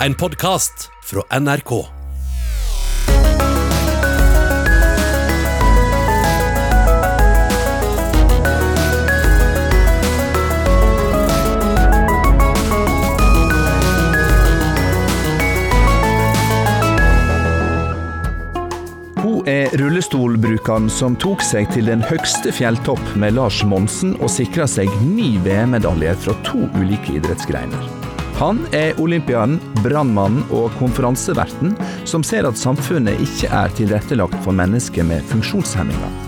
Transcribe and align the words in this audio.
En 0.00 0.14
podkast 0.14 0.90
fra 1.02 1.38
NRK. 1.40 1.70
Hun 19.16 19.48
er 19.48 19.72
rullestolbrukeren 19.80 20.90
som 20.92 21.16
tok 21.16 21.40
seg 21.40 21.70
til 21.72 21.88
den 21.88 22.04
høgste 22.04 22.52
fjelltopp 22.52 23.00
med 23.16 23.38
Lars 23.40 23.64
Monsen 23.64 24.12
og 24.20 24.28
sikra 24.28 24.68
seg 24.68 24.92
ni 25.08 25.38
VM-medaljer 25.46 26.20
fra 26.20 26.36
to 26.44 26.66
ulike 26.76 27.16
idrettsgreiner. 27.16 27.95
Han 28.36 28.58
er 28.76 28.98
olympianen, 29.00 29.56
brannmannen 29.80 30.42
og 30.52 30.68
konferanseverten 30.76 31.72
som 32.08 32.24
ser 32.26 32.44
at 32.48 32.60
samfunnet 32.60 33.22
ikke 33.24 33.48
er 33.48 33.72
tilrettelagt 33.78 34.36
for 34.44 34.56
mennesker 34.56 35.08
med 35.08 35.24
funksjonshemminger. 35.32 36.22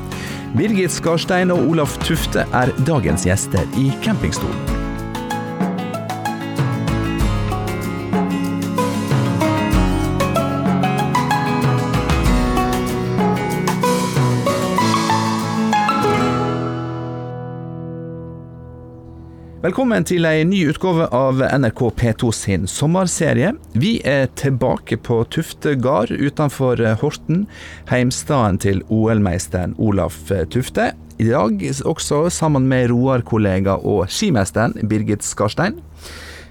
Birgit 0.56 0.94
Skarstein 0.94 1.52
og 1.52 1.68
Olaf 1.68 1.98
Tufte 2.06 2.48
er 2.56 2.72
dagens 2.88 3.28
gjester 3.28 3.68
i 3.76 3.90
campingstolen. 4.04 4.77
Velkommen 19.68 20.00
til 20.08 20.24
ei 20.24 20.46
ny 20.48 20.62
utgave 20.70 21.10
av 21.12 21.42
NRK 21.44 21.80
P2 21.98 22.30
sin 22.32 22.62
sommerserie. 22.72 23.50
Vi 23.76 23.98
er 24.00 24.30
tilbake 24.40 24.96
på 25.04 25.18
Tufte 25.28 25.74
gard 25.76 26.08
utenfor 26.08 26.80
Horten, 27.02 27.42
heimstaden 27.90 28.56
til 28.64 28.80
OL-meisteren 28.88 29.74
Olaf 29.76 30.16
Tufte. 30.48 30.94
I 31.20 31.28
dag 31.28 31.60
også 31.84 32.22
sammen 32.32 32.64
med 32.70 32.88
Roar-kollega 32.94 33.76
og 33.84 34.06
skimesteren 34.08 34.72
Birgit 34.88 35.26
Skarstein. 35.26 35.76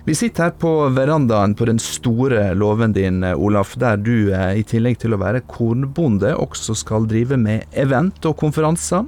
Vi 0.08 0.16
sitter 0.16 0.44
her 0.44 0.52
på 0.56 0.70
verandaen 0.96 1.52
på 1.56 1.66
den 1.68 1.80
store 1.84 2.54
låven 2.54 2.94
din, 2.96 3.24
Olaf, 3.24 3.74
der 3.76 3.98
du 4.00 4.32
eh, 4.32 4.62
i 4.62 4.64
tillegg 4.64 5.02
til 5.02 5.12
å 5.12 5.20
være 5.20 5.42
kornbonde 5.52 6.30
også 6.32 6.78
skal 6.80 7.10
drive 7.12 7.36
med 7.36 7.66
event 7.76 8.24
og 8.30 8.38
konferanser. 8.40 9.04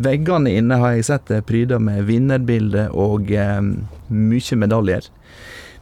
Veggene 0.00 0.54
inne 0.56 0.78
har 0.80 0.94
jeg 0.96 1.04
sett 1.10 1.34
er 1.36 1.44
pryda 1.44 1.76
med 1.76 2.06
vinnerbilder 2.08 2.96
og 2.96 3.28
eh, 3.28 3.60
mye 4.08 4.58
medaljer. 4.64 5.10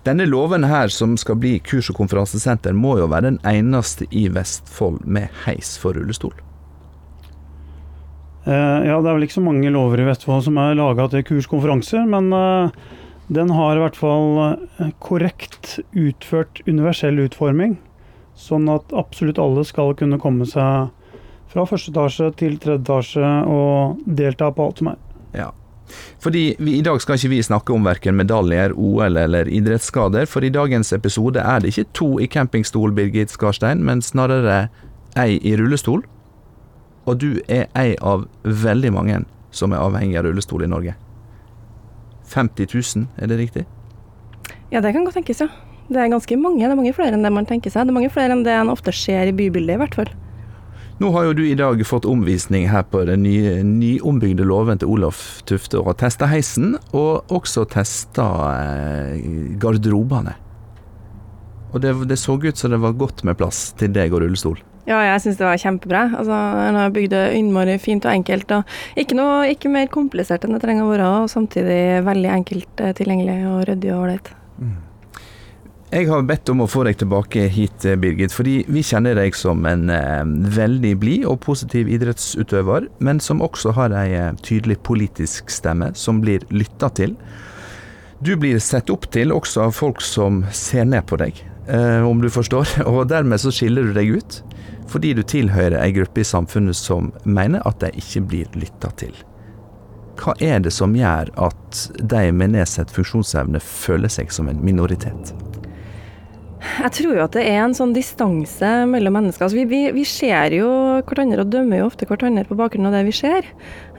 Denne 0.03 0.27
låven 0.27 0.67
her, 0.67 0.91
som 0.91 1.15
skal 1.15 1.39
bli 1.39 1.61
kurs- 1.63 1.93
og 1.95 2.01
konferansesenter, 2.03 2.75
må 2.75 2.99
jo 2.99 3.07
være 3.15 3.31
den 3.31 3.41
eneste 3.47 4.11
i 4.11 4.27
Vestfold 4.35 5.07
med 5.07 5.31
heis 5.47 5.77
for 5.79 5.95
rullestol. 5.95 6.35
Eh, 8.51 8.91
ja, 8.91 8.99
det 8.99 9.07
er 9.07 9.13
vel 9.15 9.31
ikke 9.31 9.39
så 9.39 9.47
mange 9.47 9.71
lover 9.71 10.03
i 10.03 10.11
Vestfold 10.11 10.43
som 10.51 10.59
er 10.59 10.75
laga 10.75 11.07
til 11.15 11.23
kurskonferanser, 11.31 12.03
men 12.11 12.35
eh, 12.35 12.87
den 13.29 13.51
har 13.51 13.77
i 13.77 13.83
hvert 13.83 13.99
fall 13.99 14.39
eh, 14.43 14.93
korrekt 15.03 15.79
utført 15.93 16.61
universell 16.67 17.19
utforming, 17.25 17.77
sånn 18.39 18.69
at 18.71 18.93
absolutt 18.95 19.41
alle 19.43 19.65
skal 19.67 19.97
kunne 19.99 20.21
komme 20.23 20.47
seg 20.47 20.93
fra 21.51 21.67
første 21.67 21.93
etasje 21.95 22.33
til 22.39 22.59
tredje 22.63 22.85
etasje 22.85 23.31
og 23.51 24.03
delta 24.07 24.51
på 24.53 24.67
alt 24.67 24.83
som 24.83 24.93
er. 24.93 24.99
Ja. 25.37 25.53
Fordi 26.23 26.57
vi, 26.59 26.79
I 26.79 26.85
dag 26.87 26.99
skal 27.03 27.19
ikke 27.19 27.31
vi 27.37 27.43
snakke 27.47 27.75
om 27.75 27.87
verken 27.87 28.19
medaljer, 28.19 28.75
OL 28.75 29.19
eller 29.21 29.49
idrettsskader, 29.51 30.27
for 30.31 30.45
i 30.45 30.51
dagens 30.51 30.93
episode 30.95 31.43
er 31.43 31.63
det 31.63 31.73
ikke 31.73 31.91
to 31.95 32.11
i 32.23 32.29
campingstol, 32.31 32.95
Birgit 32.95 33.35
Skarstein, 33.35 33.85
men 33.87 34.03
snarere 34.03 34.67
ei 35.17 35.39
i 35.47 35.55
rullestol. 35.59 36.03
Og 37.07 37.19
du 37.23 37.31
er 37.47 37.71
ei 37.79 37.95
av 38.03 38.27
veldig 38.43 38.93
mange 38.95 39.23
som 39.55 39.73
er 39.73 39.83
avhengig 39.83 40.19
av 40.19 40.27
rullestol 40.27 40.67
i 40.67 40.71
Norge. 40.71 40.97
50 42.33 42.69
000, 42.75 43.07
er 43.17 43.31
det 43.31 43.41
riktig? 43.41 43.65
Ja, 44.73 44.81
det 44.83 44.93
kan 44.93 45.07
godt 45.07 45.19
tenkes, 45.21 45.41
ja. 45.45 45.49
Det 45.87 46.01
er 46.03 46.11
ganske 46.11 46.37
mange. 46.39 46.65
Det 46.65 46.73
er 46.73 46.79
mange 46.79 46.95
flere 46.97 47.15
enn 47.15 47.23
det 47.23 47.31
man 47.31 47.47
tenker 47.47 47.71
seg. 47.71 47.87
Det 47.87 47.95
er 47.95 47.99
mange 48.01 48.11
flere 48.11 48.35
enn 48.35 48.43
det 48.47 48.55
en 48.57 48.73
ofte 48.73 48.95
ser 48.95 49.31
i 49.31 49.35
bybildet, 49.37 49.77
i 49.77 49.83
hvert 49.85 49.95
fall. 49.95 50.11
Nå 50.97 51.11
har 51.13 51.27
jo 51.27 51.35
du 51.37 51.43
i 51.45 51.57
dag 51.59 51.83
fått 51.85 52.07
omvisning 52.09 52.71
her 52.73 52.87
på 52.89 53.03
den 53.05 53.21
nye, 53.27 53.59
nyombygde 53.61 54.47
låven 54.49 54.81
til 54.81 54.95
Olaf 54.95 55.43
Tufte, 55.47 55.79
og 55.83 55.99
testa 56.01 56.29
heisen, 56.31 56.79
og 56.97 57.29
også 57.37 57.67
testa 57.69 58.25
eh, 58.57 59.19
garderobene. 59.61 60.33
Og 61.75 61.83
det, 61.85 61.93
det, 62.09 62.17
så 62.17 62.39
ut 62.41 62.57
som 62.57 62.73
det 62.73 62.81
var 62.81 62.97
godt 62.97 63.23
med 63.29 63.37
plass 63.37 63.75
til 63.77 63.93
deg 63.93 64.15
og 64.17 64.25
rullestol. 64.25 64.57
Ja, 64.87 65.01
jeg 65.03 65.23
syns 65.25 65.39
det 65.41 65.47
var 65.49 65.59
kjempebra. 65.59 66.01
Altså, 66.15 66.33
Han 66.33 66.79
har 66.79 66.95
bygd 66.95 67.11
det 67.11 67.25
innmari 67.35 67.77
fint 67.83 68.07
og 68.07 68.13
enkelt. 68.15 68.51
og 68.55 68.99
Ikke 69.03 69.19
noe 69.19 69.51
ikke 69.51 69.71
mer 69.73 69.91
komplisert 69.91 70.47
enn 70.47 70.55
det 70.55 70.63
trenger 70.63 70.87
å 70.87 70.93
være, 70.93 71.13
og 71.23 71.31
samtidig 71.31 72.05
veldig 72.07 72.31
enkelt 72.31 72.83
eh, 72.83 72.95
tilgjengelig 72.95 73.41
og 73.51 73.65
ryddig 73.67 73.91
og 73.95 74.05
ålreit. 74.05 74.31
Mm. 74.63 74.77
Jeg 75.91 76.09
har 76.11 76.23
bedt 76.27 76.51
om 76.51 76.63
å 76.63 76.69
få 76.71 76.85
deg 76.87 76.99
tilbake 77.01 77.49
hit, 77.51 77.85
eh, 77.85 77.99
Birgit, 77.99 78.35
fordi 78.35 78.61
vi 78.71 78.85
kjenner 78.87 79.19
deg 79.19 79.35
som 79.35 79.67
en 79.67 79.91
eh, 79.91 80.23
veldig 80.55 80.95
blid 81.03 81.27
og 81.27 81.41
positiv 81.43 81.91
idrettsutøver, 81.91 82.87
men 83.03 83.19
som 83.19 83.43
også 83.43 83.75
har 83.75 83.95
ei 83.99 84.31
tydelig 84.47 84.79
politisk 84.87 85.51
stemme 85.51 85.93
som 85.99 86.23
blir 86.23 86.47
lytta 86.55 86.93
til. 86.95 87.19
Du 88.23 88.37
blir 88.39 88.63
sett 88.63 88.91
opp 88.91 89.11
til 89.11 89.35
også 89.35 89.67
av 89.67 89.75
folk 89.75 89.99
som 90.01 90.45
ser 90.55 90.87
ned 90.87 91.05
på 91.11 91.19
deg, 91.21 91.43
om 92.07 92.21
du 92.23 92.31
forstår, 92.31 92.79
og 92.87 93.09
dermed 93.11 93.43
så 93.43 93.51
skiller 93.51 93.91
du 93.91 93.97
deg 93.97 94.15
ut 94.15 94.39
fordi 94.91 95.15
du 95.19 95.23
tilhører 95.27 95.79
ei 95.81 95.95
gruppe 95.97 96.23
i 96.23 96.27
samfunnet 96.27 96.79
som 96.79 97.13
mener 97.25 97.65
at 97.69 97.81
de 97.83 97.91
ikke 97.99 98.23
blir 98.31 98.59
lytta 98.59 98.93
til. 99.01 99.15
Hva 100.17 100.33
er 100.41 100.63
det 100.65 100.73
som 100.73 100.95
gjør 100.97 101.29
at 101.49 101.83
de 102.01 102.23
med 102.33 102.55
nedsatt 102.55 102.93
funksjonsevne 102.95 103.61
føler 103.61 104.13
seg 104.13 104.33
som 104.33 104.49
en 104.49 104.63
minoritet? 104.65 105.35
Jeg 106.67 106.93
tror 106.97 107.15
jo 107.15 107.23
at 107.23 107.35
det 107.37 107.45
er 107.47 107.61
en 107.63 107.75
sånn 107.77 107.93
distanse 107.95 108.71
mellom 108.91 109.15
mennesker. 109.19 109.47
Altså 109.47 109.59
vi, 109.59 109.67
vi, 109.71 109.81
vi, 109.95 110.05
ser 110.09 110.55
jo 110.57 110.69
hverandre 111.07 111.45
og 111.45 111.53
dømmer 111.53 111.81
jo 111.81 111.89
ofte 111.91 112.09
hverandre 112.09 112.47
på 112.49 112.57
bakgrunn 112.59 112.89
av 112.89 112.97
det 112.97 113.05
vi 113.07 113.15
ser. 113.17 113.47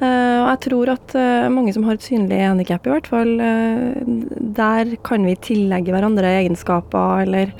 Uh, 0.01 0.43
og 0.43 0.49
jeg 0.49 0.61
tror 0.67 0.93
at 0.93 1.15
uh, 1.17 1.47
mange 1.53 1.73
som 1.75 1.85
har 1.87 1.97
et 1.97 2.07
synlig 2.07 2.41
handikap, 2.43 2.87
i 2.87 2.93
hvert 2.95 3.09
fall, 3.13 3.35
uh, 3.39 4.41
der 4.57 4.97
kan 5.07 5.25
vi 5.27 5.37
tillegge 5.47 5.93
hverandre 5.95 6.33
egenskaper 6.41 7.23
eller 7.27 7.53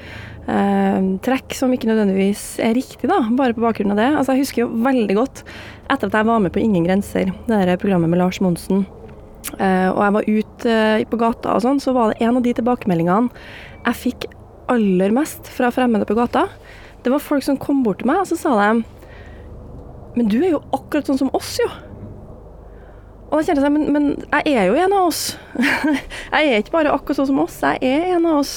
trekk 0.47 1.56
som 1.58 1.74
ikke 1.75 1.90
nødvendigvis 1.90 2.44
er 2.63 2.78
riktig, 2.78 3.09
da, 3.09 3.18
bare 3.35 3.56
på 3.56 3.63
bakgrunn 3.66 3.91
av 3.91 4.00
det. 4.00 4.08
Altså, 4.16 4.31
jeg 4.31 4.46
husker 4.46 4.62
jo 4.62 4.69
veldig 4.85 5.18
godt 5.18 5.41
etter 5.91 6.08
at 6.08 6.16
jeg 6.16 6.28
var 6.30 6.40
med 6.44 6.53
på 6.56 6.62
Ingen 6.63 6.85
grenser, 6.88 7.34
det 7.50 7.59
der 7.68 7.80
programmet 7.81 8.12
med 8.12 8.22
Lars 8.22 8.40
Monsen, 8.44 8.85
eh, 9.58 9.90
og 9.91 10.02
jeg 10.06 10.16
var 10.16 10.30
ute 10.30 10.72
eh, 10.72 11.06
på 11.08 11.19
gata 11.19 11.56
og 11.56 11.66
sånn, 11.66 11.81
så 11.84 11.91
var 11.96 12.13
det 12.13 12.24
en 12.24 12.40
av 12.40 12.46
de 12.46 12.56
tilbakemeldingene 12.56 13.28
jeg 13.88 14.00
fikk 14.03 14.30
aller 14.72 15.13
mest 15.16 15.47
fra 15.52 15.72
fremmede 15.72 16.08
på 16.08 16.16
gata. 16.18 16.47
Det 17.03 17.12
var 17.12 17.24
folk 17.24 17.44
som 17.46 17.59
kom 17.59 17.84
bort 17.85 18.02
til 18.02 18.09
meg, 18.09 18.24
og 18.24 18.28
så 18.28 18.40
sa 18.40 18.56
de 18.59 18.84
Men 20.18 20.31
du 20.31 20.40
er 20.41 20.56
jo 20.56 20.64
akkurat 20.74 21.08
sånn 21.08 21.19
som 21.19 21.29
oss, 21.38 21.58
jo. 21.62 21.68
Og 23.28 23.35
da 23.38 23.44
kjente 23.44 23.62
jeg 23.62 23.74
men, 23.75 23.91
men 23.94 24.06
jeg 24.31 24.56
er 24.56 24.69
jo 24.69 24.79
en 24.79 24.96
av 24.96 25.09
oss. 25.12 25.22
jeg 26.34 26.47
er 26.47 26.64
ikke 26.64 26.74
bare 26.74 26.96
akkurat 26.96 27.19
sånn 27.19 27.29
som 27.29 27.44
oss, 27.44 27.59
jeg 27.62 27.84
er 27.84 28.16
en 28.16 28.25
av 28.25 28.40
oss. 28.41 28.56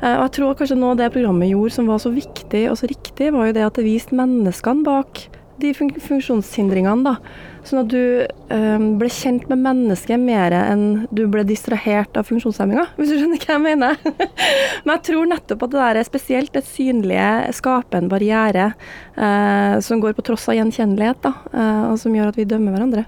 Eh, 0.00 0.16
og 0.16 0.26
jeg 0.26 0.34
tror 0.38 0.58
kanskje 0.58 0.80
noe 0.80 0.94
av 0.94 1.00
det 1.02 1.12
programmet 1.14 1.52
gjorde 1.52 1.76
som 1.78 1.88
var 1.90 2.02
så 2.02 2.12
viktig 2.14 2.66
og 2.70 2.78
så 2.80 2.90
riktig, 2.90 3.32
var 3.34 3.48
jo 3.50 3.56
det 3.56 3.66
at 3.66 3.80
det 3.80 3.86
viste 3.86 4.16
menneskene 4.18 4.86
bak 4.86 5.26
de 5.62 5.70
fun 5.76 5.90
funksjonshindringene. 6.02 7.04
da. 7.06 7.16
Sånn 7.64 7.80
at 7.84 7.90
du 7.92 8.26
øh, 8.26 8.86
ble 9.00 9.08
kjent 9.12 9.46
med 9.48 9.62
mennesket 9.64 10.20
mer 10.20 10.52
enn 10.58 11.06
du 11.14 11.24
ble 11.32 11.44
distrahert 11.48 12.16
av 12.18 12.28
funksjonshemminga, 12.28 12.88
hvis 12.98 13.12
du 13.12 13.16
skjønner 13.16 13.40
hva 13.40 13.54
jeg 13.54 13.64
mener. 13.64 13.98
Men 14.84 14.94
jeg 14.96 15.04
tror 15.08 15.30
nettopp 15.30 15.66
at 15.66 15.74
det 15.74 15.80
der 15.80 16.00
er 16.00 16.08
spesielt 16.08 16.54
det 16.56 16.64
synlige 16.68 17.28
skaper 17.56 18.02
en 18.02 18.10
barriere 18.12 18.72
øh, 19.16 19.78
som 19.84 20.02
går 20.02 20.16
på 20.18 20.26
tross 20.26 20.48
av 20.50 20.58
gjenkjennelighet, 20.58 21.22
da, 21.24 21.36
øh, 21.54 21.84
og 21.92 22.00
som 22.02 22.16
gjør 22.16 22.34
at 22.34 22.40
vi 22.40 22.48
dømmer 22.50 22.76
hverandre. 22.76 23.06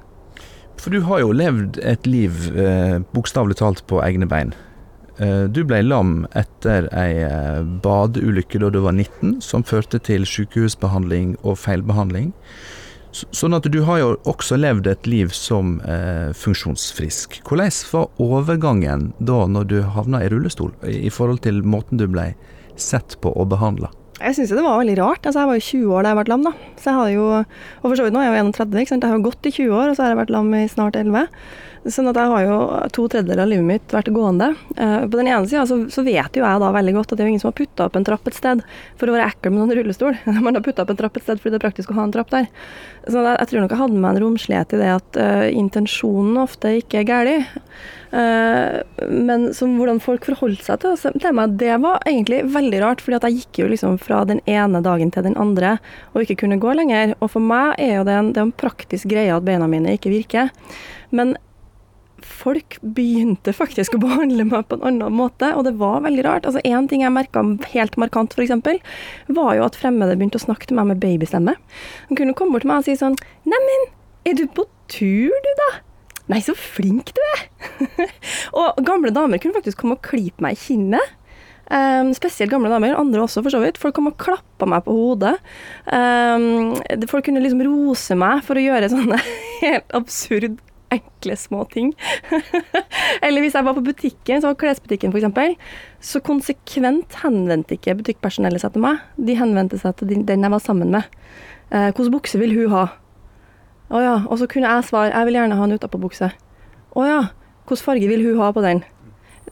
For 0.81 0.93
du 0.93 1.01
har 1.09 1.23
jo 1.23 1.33
levd 1.33 1.81
et 1.83 2.07
liv 2.09 2.51
eh, 2.53 2.99
bokstavelig 3.17 3.59
talt 3.59 3.83
på 3.89 4.01
egne 4.05 4.29
bein. 4.29 4.53
Eh, 5.19 5.45
du 5.49 5.63
ble 5.65 5.81
lam 5.83 6.27
etter 6.37 6.91
ei 6.93 7.23
eh, 7.25 7.63
badeulykke 7.85 8.61
da 8.61 8.69
du 8.73 8.83
var 8.85 8.97
19, 8.97 9.39
som 9.45 9.65
førte 9.65 10.01
til 10.05 10.27
sykehusbehandling 10.29 11.39
og 11.43 11.57
feilbehandling. 11.63 12.35
Sånn 13.17 13.57
at 13.57 13.65
du 13.73 13.79
har 13.87 14.03
jo 14.03 14.09
også 14.29 14.59
levd 14.61 14.91
et 14.91 15.09
liv 15.09 15.33
som 15.33 15.79
eh, 15.89 16.35
funksjonsfrisk. 16.37 17.41
Hvordan 17.49 17.73
var 17.95 18.11
overgangen 18.21 19.07
da 19.17 19.47
når 19.49 19.71
du 19.71 19.79
havna 19.97 20.21
i 20.25 20.29
rullestol, 20.33 20.75
i 20.85 21.09
forhold 21.09 21.41
til 21.47 21.63
måten 21.65 22.03
du 22.03 22.05
ble 22.13 22.35
sett 22.77 23.17
på 23.25 23.33
og 23.33 23.49
behandla? 23.55 23.89
Jeg 24.17 24.33
syns 24.33 24.53
det 24.55 24.65
var 24.65 24.81
veldig 24.81 24.97
rart. 24.97 25.27
Altså, 25.27 25.43
jeg 25.43 25.51
var 25.51 25.59
jo 25.59 25.67
20 25.67 25.95
år 25.97 26.05
da 26.07 26.13
jeg 26.13 26.19
ble 26.19 26.33
lam, 26.33 26.45
da. 26.47 26.53
Så 26.81 26.89
jeg 26.89 26.99
hadde 27.01 27.15
jo, 27.17 27.29
og 27.37 27.87
for 27.87 27.99
så 27.99 28.07
vidt 28.07 28.17
nå 28.17 28.23
er 28.23 28.31
jeg 28.31 28.39
jo 28.39 28.49
31, 28.49 28.81
ikke 28.81 28.93
sant? 28.95 29.05
jeg 29.05 29.13
har 29.13 29.21
jo 29.21 29.27
gått 29.29 29.49
i 29.49 29.55
20 29.59 29.77
år, 29.77 29.91
og 29.91 29.97
så 29.97 30.05
har 30.05 30.13
jeg 30.15 30.21
vært 30.23 30.33
lam 30.37 30.53
i 30.57 30.67
snart 30.73 30.97
11. 30.97 31.27
Sånn 31.87 32.09
at 32.11 32.17
jeg 32.19 32.31
har 32.33 32.43
jo 32.43 32.57
to 32.95 33.05
tredjedeler 33.13 33.45
av 33.45 33.51
livet 33.51 33.67
mitt 33.67 33.93
vært 33.95 34.09
gående. 34.15 34.49
Uh, 34.75 35.05
på 35.07 35.21
den 35.21 35.29
ene 35.31 35.47
sida 35.47 35.63
så, 35.71 35.79
så, 35.93 36.03
vet 36.07 36.35
jo 36.35 36.43
jeg 36.43 36.63
da 36.63 36.71
veldig 36.75 36.95
godt 36.97 37.13
at 37.13 37.19
det 37.19 37.23
er 37.23 37.29
jo 37.29 37.35
ingen 37.37 37.43
som 37.45 37.53
har 37.53 37.59
putta 37.61 37.87
opp 37.87 37.99
en 37.99 38.07
trapp 38.07 38.27
et 38.27 38.39
sted 38.39 38.63
for 38.99 39.07
å 39.07 39.15
være 39.15 39.29
ekkel 39.31 39.55
med 39.55 39.63
noen 39.63 39.79
rullestol. 39.79 40.19
Man 40.47 40.59
har 40.59 40.65
putta 40.67 40.83
opp 40.83 40.91
en 40.91 40.99
trapp 40.99 41.21
et 41.21 41.27
sted 41.27 41.43
fordi 41.43 41.55
det 41.55 41.61
er 41.61 41.67
praktisk 41.69 41.93
å 41.93 41.99
ha 42.01 42.09
en 42.09 42.15
trapp 42.17 42.33
der. 42.35 42.49
Så 43.07 43.21
jeg, 43.21 43.37
jeg 43.37 43.51
tror 43.53 43.63
nok 43.63 43.77
jeg 43.77 43.83
hadde 43.85 44.01
med 44.01 44.11
en 44.11 44.23
romslighet 44.25 44.75
i 44.75 44.81
det 44.83 44.91
at 44.97 45.21
uh, 45.21 45.45
intensjonen 45.53 46.43
ofte 46.43 46.75
ikke 46.81 47.05
er 47.05 47.07
gæren. 47.13 47.47
Uh, 48.11 48.83
men 49.07 49.51
som 49.55 49.77
hvordan 49.79 50.03
folk 50.03 50.27
forholdt 50.27 50.67
seg 50.67 50.83
til, 50.83 50.99
det, 51.23 51.47
det 51.61 51.79
var 51.83 52.03
egentlig 52.09 52.43
veldig 52.51 52.83
rart. 52.83 53.05
fordi 53.05 53.21
at 53.21 53.29
jeg 53.29 53.45
gikk 53.45 53.63
jo 53.63 53.71
liksom 53.71 54.01
fra 54.07 54.23
den 54.29 54.43
ene 54.47 54.83
dagen 54.85 55.11
til 55.15 55.27
den 55.27 55.37
andre 55.41 55.77
og 56.15 56.23
ikke 56.23 56.41
kunne 56.45 56.61
gå 56.63 56.77
lenger. 56.79 57.17
Og 57.21 57.33
for 57.35 57.45
meg 57.45 57.75
er 57.83 57.99
jo 57.99 58.07
det 58.07 58.15
en, 58.17 58.31
det 58.33 58.43
er 58.43 58.49
en 58.49 58.61
praktisk 58.65 59.11
greie 59.11 59.35
at 59.35 59.47
beina 59.47 59.69
mine 59.71 59.97
ikke 59.99 60.15
virker. 60.15 60.55
Men 61.15 61.37
folk 62.27 62.79
begynte 62.81 63.55
faktisk 63.55 63.97
å 63.97 64.01
behandle 64.03 64.47
meg 64.49 64.67
på 64.69 64.79
en 64.79 64.87
annen 64.91 65.17
måte, 65.17 65.53
og 65.57 65.67
det 65.67 65.77
var 65.81 66.05
veldig 66.07 66.25
rart. 66.27 66.49
Altså 66.49 66.63
Én 66.67 66.89
ting 66.91 67.05
jeg 67.05 67.15
merka 67.15 67.43
helt 67.73 67.99
markant, 68.01 68.37
f.eks., 68.37 68.55
var 69.29 69.53
jo 69.59 69.67
at 69.67 69.79
fremmede 69.79 70.17
begynte 70.17 70.41
å 70.41 70.47
snakke 70.47 70.69
til 70.69 70.79
meg 70.79 70.91
med 70.91 71.03
babystemme. 71.03 71.57
De 72.09 72.19
kunne 72.19 72.37
komme 72.39 72.57
bort 72.57 72.67
til 72.67 72.73
meg 72.73 72.83
og 72.83 72.89
si 72.89 72.97
sånn 72.99 73.19
Neimen, 73.47 73.91
er 74.27 74.39
du 74.39 74.47
på 74.51 74.67
tur, 74.91 75.31
du, 75.31 75.53
da? 75.63 75.71
Nei, 76.33 76.41
så 76.43 76.57
flink 76.59 77.13
du 77.15 77.23
er! 77.37 77.45
og 78.59 78.83
gamle 78.87 79.13
damer 79.15 79.43
kunne 79.43 79.59
faktisk 79.59 79.83
komme 79.83 79.99
og 79.99 80.07
klype 80.07 80.43
meg 80.43 80.57
i 80.57 80.63
kinnet. 80.65 81.15
Um, 81.67 82.13
spesielt 82.15 82.53
gamle 82.53 82.71
damer, 82.71 82.95
andre 82.95 83.25
også 83.25 83.43
for 83.43 83.51
så 83.51 83.59
vidt. 83.63 83.79
Folk 83.83 83.97
kom 83.97 84.11
og 84.11 84.19
klappa 84.23 84.69
meg 84.71 84.85
på 84.87 84.95
hodet. 84.95 85.35
Um, 85.91 86.77
folk 87.11 87.27
kunne 87.27 87.43
liksom 87.43 87.65
rose 87.67 88.15
meg 88.19 88.45
for 88.47 88.59
å 88.59 88.63
gjøre 88.63 88.93
sånne 88.93 89.19
helt 89.65 89.97
absurd 89.99 90.61
enkle 90.95 91.35
små 91.37 91.65
ting. 91.73 91.91
Eller 93.25 93.43
hvis 93.43 93.57
jeg 93.59 93.67
var 93.67 93.75
på 93.75 93.83
butikken, 93.89 94.39
så 94.39 94.53
var 94.53 94.61
klesbutikken 94.61 95.11
f.eks., 95.11 95.59
så 96.13 96.23
konsekvent 96.23 97.19
henvendte 97.25 97.75
ikke 97.75 97.97
butikkpersonellet 97.99 98.63
seg 98.63 98.77
til 98.77 98.87
meg. 98.87 99.03
De 99.19 99.35
henvendte 99.39 99.81
seg 99.83 99.97
til 99.99 100.23
den 100.29 100.47
jeg 100.47 100.55
var 100.55 100.63
sammen 100.63 100.95
med. 100.95 101.11
Uh, 101.73 101.91
Hvilken 101.91 102.15
bukse 102.15 102.39
vil 102.39 102.55
hun 102.55 102.71
ha? 102.77 102.85
Å 103.91 104.03
ja. 104.03 104.17
Og 104.31 104.39
så 104.39 104.47
kunne 104.51 104.71
jeg 104.71 104.87
svare 104.87 105.11
jeg 105.11 105.29
vil 105.29 105.41
gjerne 105.41 105.59
ha 105.59 105.67
en 105.67 105.79
utapåbukse. 105.79 106.31
Å 106.97 107.07
ja. 107.11 107.23
Hvilken 107.67 107.89
farge 107.89 108.11
vil 108.11 108.23
hun 108.23 108.39
ha 108.39 108.53
på 108.55 108.63
den? 108.63 108.87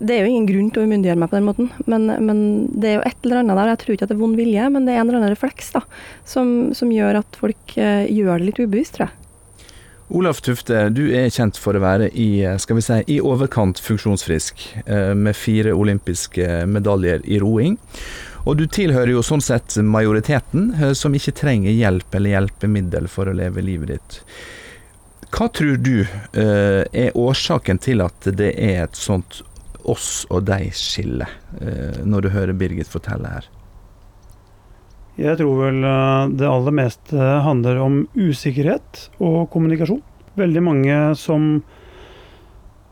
Det 0.00 0.14
er 0.14 0.24
jo 0.24 0.30
ingen 0.32 0.46
grunn 0.48 0.70
til 0.74 0.82
å 0.82 0.86
umyndiggjøre 0.88 1.20
meg 1.22 1.30
på 1.30 1.38
den 1.38 1.46
måten, 1.46 1.68
men, 1.86 2.08
men, 2.26 2.38
det 2.74 2.88
er 2.90 2.96
jo 2.98 3.04
et 3.06 3.26
eller 3.26 3.42
annet 3.42 3.60
der. 3.60 3.72
Jeg 3.72 3.82
tror 3.82 3.94
ikke 3.94 4.06
at 4.08 4.10
det 4.10 4.16
er 4.16 4.24
vond 4.24 4.38
vilje, 4.38 4.70
men 4.74 4.88
det 4.88 4.94
er 4.94 5.02
en 5.02 5.06
eller 5.06 5.20
annen 5.20 5.34
refleks 5.36 5.70
da, 5.76 5.84
som, 6.26 6.54
som 6.74 6.90
gjør 6.90 7.20
at 7.20 7.38
folk 7.38 7.76
uh, 7.78 8.02
gjør 8.10 8.42
det 8.42 8.48
litt 8.48 8.62
ubevisst, 8.64 8.98
tror 8.98 9.06
jeg. 9.06 9.20
Olaf 10.14 10.40
Tufte, 10.44 10.88
du 10.92 11.06
er 11.16 11.30
kjent 11.32 11.56
for 11.58 11.76
å 11.76 11.80
være 11.82 12.10
i, 12.12 12.44
skal 12.60 12.76
vi 12.76 12.82
si, 12.84 12.98
i 13.16 13.20
overkant 13.24 13.80
funksjonsfrisk, 13.80 14.66
eh, 14.84 15.14
med 15.16 15.36
fire 15.36 15.72
olympiske 15.72 16.66
medaljer 16.68 17.24
i 17.24 17.38
roing. 17.40 17.78
Og 18.44 18.58
du 18.60 18.66
tilhører 18.68 19.14
jo 19.14 19.24
sånn 19.24 19.42
sett 19.42 19.78
majoriteten 19.80 20.68
eh, 20.76 20.92
som 20.92 21.16
ikke 21.16 21.32
trenger 21.40 21.72
hjelp 21.72 22.18
eller 22.18 22.36
hjelpemiddel 22.36 23.08
for 23.08 23.30
å 23.30 23.36
leve 23.36 23.64
livet 23.64 23.94
ditt. 23.94 24.20
Hva 25.34 25.48
tror 25.48 25.80
du 25.82 26.04
eh, 26.04 26.84
er 26.84 27.16
årsaken 27.18 27.80
til 27.82 28.04
at 28.04 28.28
det 28.36 28.52
er 28.60 28.84
et 28.84 29.00
sånt 29.00 29.40
oss 29.90 30.24
og 30.32 30.46
deg-skille, 30.48 31.26
når 32.04 32.24
du 32.24 32.28
hører 32.32 32.56
Birgit 32.56 32.88
fortelle 32.88 33.28
her? 33.36 33.48
Jeg 35.14 35.38
tror 35.38 35.60
vel 35.60 35.84
eh, 35.86 36.32
det 36.40 36.46
aller 36.50 36.74
meste 36.74 37.26
handler 37.46 37.78
om 37.84 38.00
usikkerhet 38.18 39.06
og 39.22 39.46
kommunikasjon. 39.52 40.02
Veldig 40.34 40.62
mange 40.66 40.96
som 41.18 41.60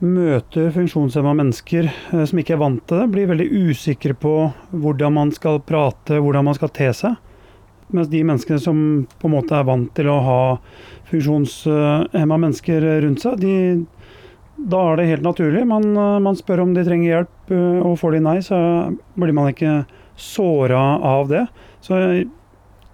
møter 0.02 0.70
funksjonshemma 0.74 1.34
mennesker 1.40 1.88
eh, 1.90 2.22
som 2.28 2.38
ikke 2.38 2.54
er 2.54 2.62
vant 2.62 2.84
til 2.86 3.02
det, 3.02 3.08
blir 3.10 3.30
veldig 3.32 3.48
usikre 3.66 4.14
på 4.14 4.36
hvordan 4.70 5.18
man 5.18 5.34
skal 5.34 5.58
prate, 5.66 6.20
hvordan 6.22 6.46
man 6.46 6.58
skal 6.58 6.70
te 6.70 6.92
seg. 6.94 7.18
Mens 7.92 8.08
de 8.12 8.22
menneskene 8.22 8.62
som 8.62 8.78
på 9.18 9.28
en 9.28 9.34
måte 9.34 9.58
er 9.58 9.66
vant 9.66 9.90
til 9.96 10.06
å 10.08 10.20
ha 10.22 10.40
funksjonshemma 11.10 12.38
mennesker 12.38 12.86
rundt 13.02 13.26
seg, 13.26 13.42
de, 13.42 13.56
da 14.70 14.82
er 14.90 15.00
det 15.00 15.08
helt 15.10 15.26
naturlig. 15.26 15.64
Man, 15.68 15.90
eh, 15.96 16.20
man, 16.22 16.38
spør 16.38 16.64
om 16.66 16.76
de 16.76 16.84
trenger 16.86 17.08
hjelp, 17.08 17.52
og 17.82 17.98
får 18.00 18.16
de 18.16 18.22
nei, 18.24 18.38
så 18.44 18.58
blir 19.18 19.34
man 19.36 19.50
ikke 19.50 19.82
såra 20.16 21.00
av 21.02 21.28
det. 21.32 21.46
Så 21.84 21.98
jeg, 21.98 22.28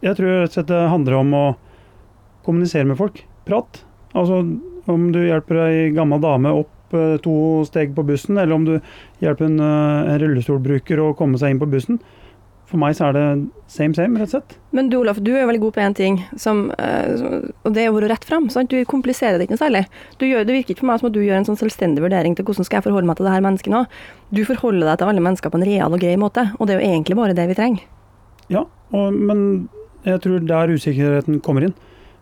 jeg 0.03 0.19
tror 0.19 0.33
rett 0.33 0.51
og 0.51 0.57
slett 0.57 0.71
det 0.73 0.85
handler 0.93 1.19
om 1.21 1.37
å 1.37 1.45
kommunisere 2.47 2.89
med 2.89 2.99
folk. 2.99 3.21
Prat. 3.49 3.83
Altså 4.17 4.43
om 4.89 5.11
du 5.13 5.21
hjelper 5.27 5.63
ei 5.67 5.89
gammel 5.97 6.21
dame 6.23 6.53
opp 6.63 6.97
eh, 6.97 7.17
to 7.25 7.65
steg 7.69 7.95
på 7.97 8.05
bussen, 8.09 8.39
eller 8.41 8.57
om 8.57 8.65
du 8.65 8.75
hjelper 9.25 9.49
en, 9.49 9.61
eh, 9.61 10.13
en 10.15 10.21
rullestolbruker 10.23 11.03
å 11.03 11.13
komme 11.19 11.41
seg 11.41 11.53
inn 11.53 11.61
på 11.63 11.69
bussen. 11.71 12.01
For 12.69 12.77
meg 12.77 12.99
så 12.99 13.07
er 13.07 13.15
det 13.17 13.25
same 13.73 13.97
same, 13.97 14.19
rett 14.21 14.29
og 14.29 14.35
slett. 14.35 14.57
Men 14.77 14.91
du 14.93 14.99
Olaf, 14.99 15.23
du 15.25 15.31
er 15.33 15.47
veldig 15.49 15.63
god 15.63 15.75
på 15.79 15.81
én 15.81 15.95
ting, 15.97 16.19
som, 16.37 16.67
uh, 16.77 17.47
og 17.65 17.73
det 17.73 17.87
er 17.87 17.89
å 17.89 17.95
være 17.97 18.11
rett 18.13 18.27
fram. 18.29 18.51
Sant? 18.53 18.69
Du 18.69 18.85
kompliserer 18.89 19.41
det 19.41 19.47
ikke 19.47 19.57
noe 19.57 19.63
særlig. 19.63 19.83
Gjør, 20.21 20.45
det 20.45 20.57
virker 20.59 20.75
ikke 20.75 20.83
for 20.83 20.91
meg 20.91 21.01
som 21.01 21.09
at 21.09 21.17
du 21.17 21.23
gjør 21.25 21.41
en 21.41 21.49
sånn 21.49 21.61
selvstendig 21.63 22.05
vurdering 22.05 22.37
til 22.37 22.45
hvordan 22.45 22.69
skal 22.69 22.81
jeg 22.81 22.89
forholde 22.91 23.09
meg 23.09 23.17
til 23.17 23.29
det 23.29 23.33
her 23.33 23.47
mennesket 23.47 23.73
nå. 23.73 23.87
Du 24.37 24.43
forholder 24.45 24.91
deg 24.91 25.01
til 25.01 25.13
alle 25.15 25.25
mennesker 25.25 25.55
på 25.55 25.61
en 25.61 25.67
real 25.71 25.97
og 25.97 26.05
grei 26.05 26.15
måte, 26.21 26.45
og 26.59 26.69
det 26.69 26.77
er 26.77 26.83
jo 26.83 26.93
egentlig 26.93 27.19
bare 27.23 27.37
det 27.39 27.49
vi 27.49 27.57
trenger. 27.57 27.89
Ja, 28.53 28.67
og, 28.93 29.17
men 29.17 29.43
jeg 30.05 30.21
tror 30.25 30.45
der 30.53 30.77
usikkerheten 30.77 31.41
kommer 31.45 31.65
inn. 31.65 31.77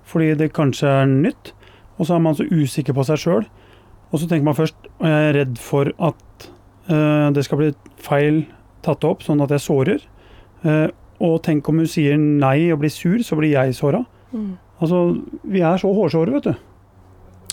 Fordi 0.06 0.34
det 0.38 0.52
kanskje 0.54 0.90
er 1.02 1.08
nytt, 1.10 1.56
og 1.98 2.06
så 2.06 2.14
er 2.14 2.22
man 2.22 2.36
så 2.38 2.46
usikker 2.46 2.94
på 2.94 3.04
seg 3.08 3.18
sjøl. 3.18 3.46
Og 4.12 4.20
så 4.22 4.28
tenker 4.30 4.46
man 4.46 4.58
først 4.58 4.78
og 5.00 5.08
jeg 5.10 5.30
er 5.30 5.40
redd 5.40 5.56
for 5.58 5.90
at 5.98 6.46
uh, 6.86 7.32
det 7.34 7.42
skal 7.46 7.58
bli 7.58 7.72
feil 7.98 8.44
tatt 8.86 9.02
opp, 9.06 9.24
sånn 9.26 9.42
at 9.42 9.50
jeg 9.50 9.64
sårer. 9.64 10.04
Uh, 10.66 10.88
og 11.22 11.38
tenk 11.46 11.68
om 11.70 11.80
hun 11.80 11.88
sier 11.88 12.18
nei 12.20 12.68
og 12.74 12.82
blir 12.82 12.92
sur, 12.92 13.20
så 13.24 13.38
blir 13.38 13.54
jeg 13.54 13.76
såra. 13.78 14.02
Mm. 14.34 14.56
Altså, 14.82 15.02
vi 15.48 15.62
er 15.64 15.78
så 15.80 15.92
hårsåre, 15.96 16.34
vet 16.36 16.50
du. 16.50 16.64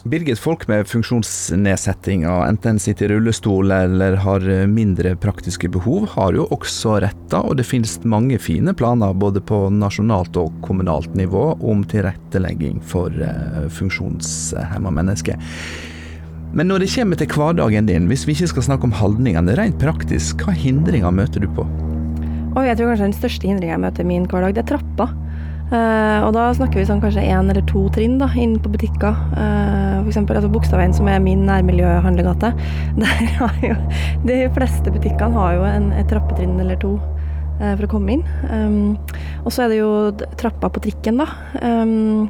Birgit, 0.03 0.35
folk 0.35 0.65
med 0.67 0.83
funksjonsnedsettinger, 0.91 2.41
enten 2.49 2.75
sitter 2.83 3.07
i 3.07 3.13
rullestol 3.13 3.71
eller 3.71 4.17
har 4.19 4.43
mindre 4.67 5.13
praktiske 5.15 5.69
behov, 5.71 6.09
har 6.17 6.35
jo 6.35 6.43
også 6.51 6.97
retter, 7.05 7.39
og 7.39 7.55
det 7.55 7.63
finnes 7.69 7.95
mange 8.03 8.35
fine 8.43 8.73
planer 8.75 9.15
både 9.15 9.39
på 9.39 9.61
nasjonalt 9.71 10.35
og 10.41 10.51
kommunalt 10.65 11.15
nivå 11.15 11.45
om 11.63 11.87
tilrettelegging 11.87 12.83
for 12.83 13.15
uh, 13.15 13.63
funksjonshemma 13.71 14.91
mennesker. 14.91 15.39
Men 16.53 16.67
når 16.67 16.83
det 16.83 16.91
kommer 16.97 17.17
til 17.17 17.31
hverdagen 17.31 17.87
din, 17.87 18.11
hvis 18.11 18.27
vi 18.27 18.35
ikke 18.35 18.51
skal 18.57 18.67
snakke 18.67 18.91
om 18.91 18.99
holdningene, 18.99 19.55
rent 19.55 19.79
praktisk, 19.79 20.43
hva 20.43 20.51
hindringer 20.51 21.15
møter 21.15 21.47
du 21.47 21.47
på? 21.55 21.63
Oi, 22.53 22.67
jeg 22.67 22.77
tror 22.77 22.91
kanskje 22.91 23.07
den 23.07 23.15
største 23.17 23.47
hindringa 23.49 23.73
jeg 23.73 23.81
møter 23.81 24.03
i 24.03 24.09
min 24.11 24.25
hverdag, 24.29 24.51
det 24.53 24.61
er 24.61 24.75
trappa. 24.75 25.07
Uh, 25.71 26.19
og 26.27 26.35
da 26.35 26.43
snakker 26.53 26.77
vi 26.77 26.83
sånn 26.85 26.99
kanskje 27.01 27.23
én 27.25 27.47
eller 27.49 27.63
to 27.65 27.87
trinn 27.95 28.19
da, 28.21 28.27
inn 28.37 28.59
på 28.61 28.69
butikker. 28.75 29.15
Uh, 29.33 30.03
for 30.03 30.11
eksempel 30.11 30.37
altså 30.37 30.51
Bogstadveien, 30.53 30.93
som 30.93 31.09
er 31.09 31.23
min 31.23 31.47
nærmiljøhandlegate. 31.47 32.51
Der 33.01 33.23
har 33.39 33.57
jo 33.65 33.79
De 34.27 34.37
fleste 34.53 34.93
butikkene 34.93 35.33
har 35.39 35.57
jo 35.57 35.65
en, 35.65 35.89
et 35.97 36.11
trappetrinn 36.11 36.61
eller 36.61 36.77
to 36.83 36.93
uh, 36.99 37.71
for 37.71 37.87
å 37.87 37.91
komme 37.95 38.19
inn. 38.19 38.27
Um, 38.51 38.99
og 39.41 39.49
så 39.49 39.65
er 39.65 39.73
det 39.73 39.81
jo 39.81 39.91
trappa 40.37 40.69
på 40.69 40.85
trikken, 40.85 41.23
da. 41.23 41.31
Um, 41.57 42.29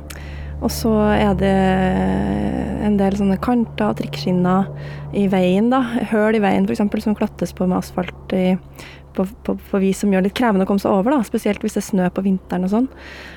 og 0.63 0.71
så 0.71 0.93
er 1.11 1.35
det 1.35 1.53
en 2.87 2.95
del 2.95 3.17
sånne 3.19 3.35
kanter 3.43 3.89
og 3.89 3.97
trikkskinner 3.99 4.71
i 5.19 5.27
veien, 5.27 5.67
da. 5.73 5.83
Høl 6.13 6.39
i 6.39 6.43
veien 6.43 6.63
f.eks. 6.63 6.85
som 7.03 7.17
klattes 7.19 7.51
på 7.51 7.67
med 7.67 7.81
asfalt 7.81 8.37
i 8.37 8.53
på, 9.15 9.25
på, 9.45 9.55
på, 9.69 9.81
vis 9.83 10.01
som 10.03 10.13
gjør 10.13 10.23
det 10.23 10.31
litt 10.31 10.37
krevende 10.39 10.67
å 10.67 10.69
komme 10.69 10.83
seg 10.83 10.93
over, 10.93 11.15
da, 11.15 11.27
spesielt 11.27 11.63
hvis 11.63 11.77
det 11.77 11.83
er 11.83 11.87
snø 11.89 12.09
på 12.13 12.23
vinteren 12.25 12.67
og 12.67 12.73
sånn. 12.73 12.89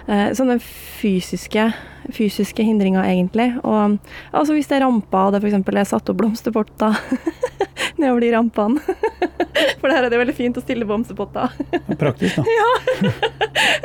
Eh, 0.07 0.29
sånne 0.37 0.59
fysiske, 0.63 1.69
fysiske, 2.15 2.67
hindringer, 2.67 3.07
egentlig. 3.07 3.53
Og 3.63 3.99
altså 4.33 4.57
hvis 4.57 4.71
det 4.71 4.79
er 4.79 4.87
ramper, 4.87 5.29
og 5.29 5.37
det 5.37 5.43
f.eks. 5.43 5.61
er 5.75 5.91
satt 5.93 6.13
opp 6.13 6.21
blomsterpotter 6.21 6.99
nedover 8.03 8.25
de 8.25 8.33
rampene. 8.35 8.81
For 9.81 9.89
der 9.89 10.05
er 10.05 10.13
det 10.13 10.21
veldig 10.21 10.35
fint 10.37 10.59
å 10.59 10.63
stille 10.65 10.87
bamsepotter. 10.89 11.53
Praktisk, 11.99 12.37
da. 12.37 12.45
ja. 12.59 13.13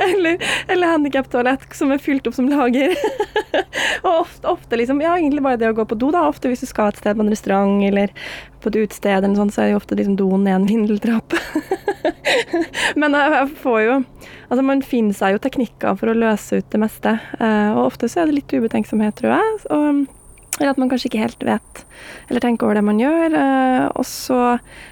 eller 0.08 0.41
eller 0.68 0.88
handikaptoalett 0.88 1.75
som 1.75 1.91
er 1.91 2.01
fylt 2.01 2.27
opp 2.27 2.36
som 2.36 2.50
lager. 2.51 2.96
og 4.06 4.12
ofte, 4.12 4.48
ofte, 4.48 4.80
liksom, 4.80 5.01
ja, 5.03 5.15
egentlig 5.18 5.44
bare 5.46 5.60
det 5.62 5.72
å 5.72 5.77
gå 5.77 5.86
på 5.88 5.98
do, 6.00 6.12
da. 6.13 6.25
Ofte 6.30 6.51
hvis 6.51 6.63
du 6.63 6.70
skal 6.70 6.91
et 6.91 7.01
sted 7.01 7.18
på 7.18 7.25
en 7.25 7.32
restaurant 7.32 7.84
eller 7.88 8.13
på 8.62 8.72
et 8.72 8.82
utested 8.84 9.15
eller 9.15 9.32
noe 9.32 9.41
sånt, 9.41 9.56
så 9.56 9.63
er 9.63 9.72
det 9.72 9.80
ofte 9.80 9.98
liksom 9.98 10.18
doen 10.20 10.46
ned 10.46 10.60
en 10.60 10.70
vindeltrapp. 10.70 11.36
Men 13.00 13.18
jeg 13.18 13.50
får 13.62 13.82
jo 13.86 14.01
Altså, 14.51 14.65
man 14.68 14.82
finner 14.84 15.15
seg 15.15 15.32
jo 15.32 15.39
teknikker 15.39 15.96
for 15.96 16.12
å 16.12 16.13
løse 16.18 16.58
ut 16.60 16.65
det 16.74 16.80
meste. 16.82 17.13
Uh, 17.39 17.72
og 17.72 17.86
ofte 17.86 18.10
så 18.12 18.20
er 18.20 18.27
det 18.27 18.36
litt 18.36 18.51
ubetenksomhet, 18.51 19.15
tror 19.15 19.38
jeg. 19.38 19.53
Og 19.72 20.01
eller 20.60 20.74
at 20.74 20.79
man 20.81 20.91
kanskje 20.91 21.10
ikke 21.10 21.24
helt 21.24 21.46
vet 21.48 21.86
eller 22.29 22.43
tenker 22.43 22.67
over 22.67 22.79
det 22.79 22.86
man 22.86 23.00
gjør. 23.01 23.36
Eh, 23.36 23.86
og 23.96 24.05
så 24.08 24.39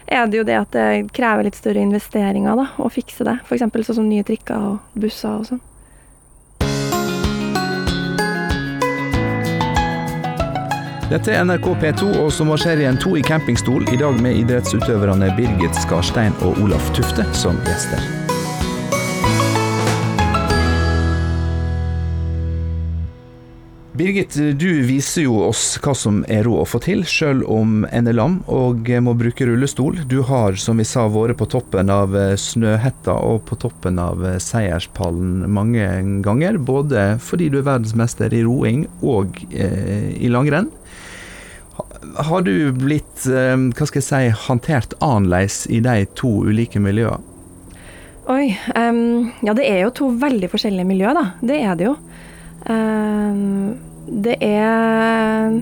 er 0.08 0.28
det 0.28 0.42
jo 0.42 0.46
det 0.48 0.60
at 0.60 0.76
det 0.76 0.90
krever 1.16 1.48
litt 1.48 1.58
større 1.60 1.84
investeringer 1.84 2.60
da, 2.60 2.70
å 2.80 2.92
fikse 2.92 3.28
det. 3.28 3.40
F.eks. 3.46 3.66
sånn 3.66 4.02
som 4.02 4.08
nye 4.10 4.28
trikker 4.28 4.70
og 4.74 5.00
busser 5.00 5.36
og 5.36 5.50
sånn. 5.52 5.66
Dette 11.10 11.34
er 11.34 11.42
NRK 11.42 11.72
P2 11.82 12.12
og 12.22 12.30
sommerserien 12.30 13.00
To 13.02 13.16
i 13.18 13.24
campingstol, 13.26 13.88
i 13.90 13.98
dag 13.98 14.22
med 14.22 14.44
idrettsutøverne 14.44 15.32
Birgit 15.40 15.82
Skarstein 15.82 16.38
og 16.46 16.62
Olaf 16.62 16.94
Tufte 16.94 17.26
som 17.34 17.58
gjester. 17.66 18.19
Birgit, 24.00 24.38
du 24.56 24.70
viser 24.88 25.26
jo 25.26 25.42
oss 25.44 25.74
hva 25.84 25.92
som 25.92 26.22
er 26.32 26.46
råd 26.48 26.62
å 26.62 26.68
få 26.72 26.80
til, 26.86 27.02
sjøl 27.04 27.42
om 27.52 27.82
en 27.92 28.08
er 28.08 28.16
lam 28.16 28.38
og 28.48 28.88
må 29.04 29.12
bruke 29.20 29.44
rullestol. 29.44 29.98
Du 30.08 30.22
har, 30.24 30.56
som 30.56 30.80
vi 30.80 30.86
sa, 30.88 31.04
vært 31.12 31.36
på 31.42 31.50
toppen 31.52 31.92
av 31.92 32.16
eh, 32.16 32.38
Snøhetta 32.40 33.18
og 33.28 33.42
på 33.50 33.58
toppen 33.60 34.00
av 34.00 34.24
eh, 34.24 34.38
Seierspallen 34.40 35.44
mange 35.52 35.84
ganger. 36.24 36.62
Både 36.64 37.18
fordi 37.20 37.50
du 37.52 37.58
er 37.60 37.66
verdensmester 37.68 38.32
i 38.32 38.40
roing 38.48 38.86
og 39.04 39.36
eh, 39.52 40.16
i 40.16 40.32
langrenn. 40.32 40.72
Har 42.30 42.48
du 42.48 42.54
blitt, 42.80 43.28
eh, 43.28 43.58
hva 43.60 43.90
skal 43.92 44.00
jeg 44.00 44.08
si, 44.08 44.32
håndtert 44.46 44.96
annerledes 45.04 45.66
i 45.68 45.82
de 45.84 46.08
to 46.16 46.38
ulike 46.48 46.80
miljøene? 46.80 47.20
Oi. 48.32 48.48
Um, 48.80 49.34
ja, 49.44 49.52
det 49.60 49.68
er 49.68 49.84
jo 49.84 49.94
to 50.00 50.10
veldig 50.24 50.54
forskjellige 50.56 50.88
miljøer, 50.88 51.20
da. 51.20 51.28
Det 51.44 51.60
er 51.66 51.76
det 51.76 51.92
jo. 51.92 52.00
Um, 52.64 53.89
det 54.10 54.38
er 54.44 55.60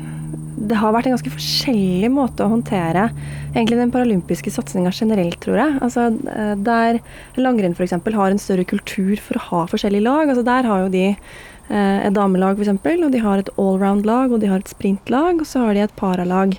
Det 0.58 0.78
har 0.80 0.94
vært 0.96 1.08
en 1.08 1.14
ganske 1.14 1.32
forskjellig 1.32 2.10
måte 2.12 2.44
å 2.44 2.52
håndtere 2.52 3.10
egentlig 3.54 3.78
den 3.78 3.92
paralympiske 3.94 4.52
satsinga 4.52 4.92
generelt, 4.92 5.38
tror 5.44 5.60
jeg. 5.62 5.76
Altså, 5.86 6.08
eh, 6.34 6.56
der 6.58 6.98
langrenn 7.38 7.76
f.eks. 7.78 7.94
har 7.94 8.34
en 8.34 8.42
større 8.42 8.66
kultur 8.66 9.16
for 9.22 9.38
å 9.38 9.46
ha 9.52 9.62
forskjellige 9.70 10.06
lag. 10.06 10.26
Altså, 10.28 10.44
der 10.48 10.68
har 10.68 10.84
jo 10.84 10.90
de 10.94 11.06
eh, 11.14 12.00
et 12.10 12.18
damelag 12.18 12.60
f.eks., 12.60 12.74
og 13.06 13.14
de 13.14 13.22
har 13.24 13.44
et 13.44 13.54
allround-lag, 13.56 14.34
og 14.34 14.42
de 14.42 14.50
har 14.52 14.66
et 14.66 14.74
sprintlag, 14.74 15.40
og 15.40 15.48
så 15.48 15.68
har 15.68 15.78
de 15.78 15.86
et 15.86 15.98
paralag. 16.00 16.58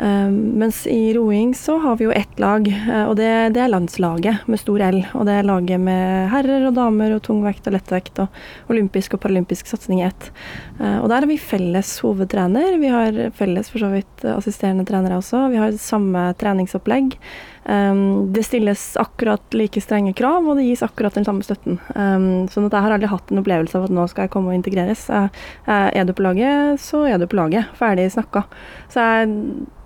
Um, 0.00 0.36
mens 0.56 0.86
i 0.86 1.12
roing 1.12 1.50
så 1.54 1.74
har 1.78 1.98
vi 2.00 2.06
jo 2.06 2.12
ett 2.16 2.38
lag, 2.40 2.64
uh, 2.88 3.10
og 3.10 3.18
det, 3.18 3.28
det, 3.52 3.60
er 3.60 3.68
landslaget 3.68 4.46
med 4.48 4.60
stor 4.62 4.80
L. 4.86 5.02
Og 5.12 5.26
det 5.28 5.34
er 5.36 5.48
laget 5.48 5.82
med 5.82 6.30
herrer 6.32 6.64
og 6.70 6.78
damer 6.78 7.12
og 7.18 7.20
tungvekt 7.26 7.68
og 7.68 7.76
lettvekt 7.76 8.22
og 8.24 8.72
olympisk 8.72 9.18
og 9.18 9.20
paralympisk 9.26 9.68
satsing 9.68 10.00
i 10.00 10.06
ett. 10.08 10.30
Uh, 10.78 11.02
og 11.02 11.10
der 11.12 11.20
har 11.20 11.28
vi 11.28 11.36
felles 11.36 11.92
hovedtrener. 12.00 12.78
Vi 12.80 12.94
har 12.94 13.20
felles 13.36 13.68
for 13.68 13.84
så 13.84 13.92
vidt 13.92 14.24
assisterende 14.32 14.88
trenere 14.88 15.20
også. 15.20 15.50
Vi 15.52 15.60
har 15.60 15.76
samme 15.76 16.30
treningsopplegg. 16.40 17.18
Um, 17.64 18.32
det 18.32 18.46
stilles 18.46 18.96
akkurat 18.96 19.54
like 19.54 19.82
strenge 19.84 20.14
krav, 20.16 20.46
og 20.48 20.56
det 20.56 20.64
gis 20.64 20.82
akkurat 20.82 21.14
den 21.14 21.26
samme 21.26 21.44
støtten. 21.44 21.76
Um, 21.92 22.48
sånn 22.50 22.66
at 22.66 22.76
jeg 22.76 22.86
har 22.86 22.94
aldri 22.96 23.10
hatt 23.10 23.30
en 23.30 23.42
opplevelse 23.42 23.76
av 23.76 23.84
at 23.86 23.94
nå 23.94 24.06
skal 24.10 24.26
jeg 24.26 24.32
komme 24.32 24.52
og 24.52 24.56
integreres. 24.56 25.04
Uh, 25.12 25.28
er 25.68 26.08
du 26.08 26.14
på 26.16 26.24
laget, 26.24 26.80
så 26.80 27.04
er 27.10 27.20
du 27.20 27.28
på 27.30 27.38
laget. 27.38 27.68
Ferdig 27.78 28.08
snakka. 28.14 28.46
Så 28.92 29.04
jeg, 29.04 29.34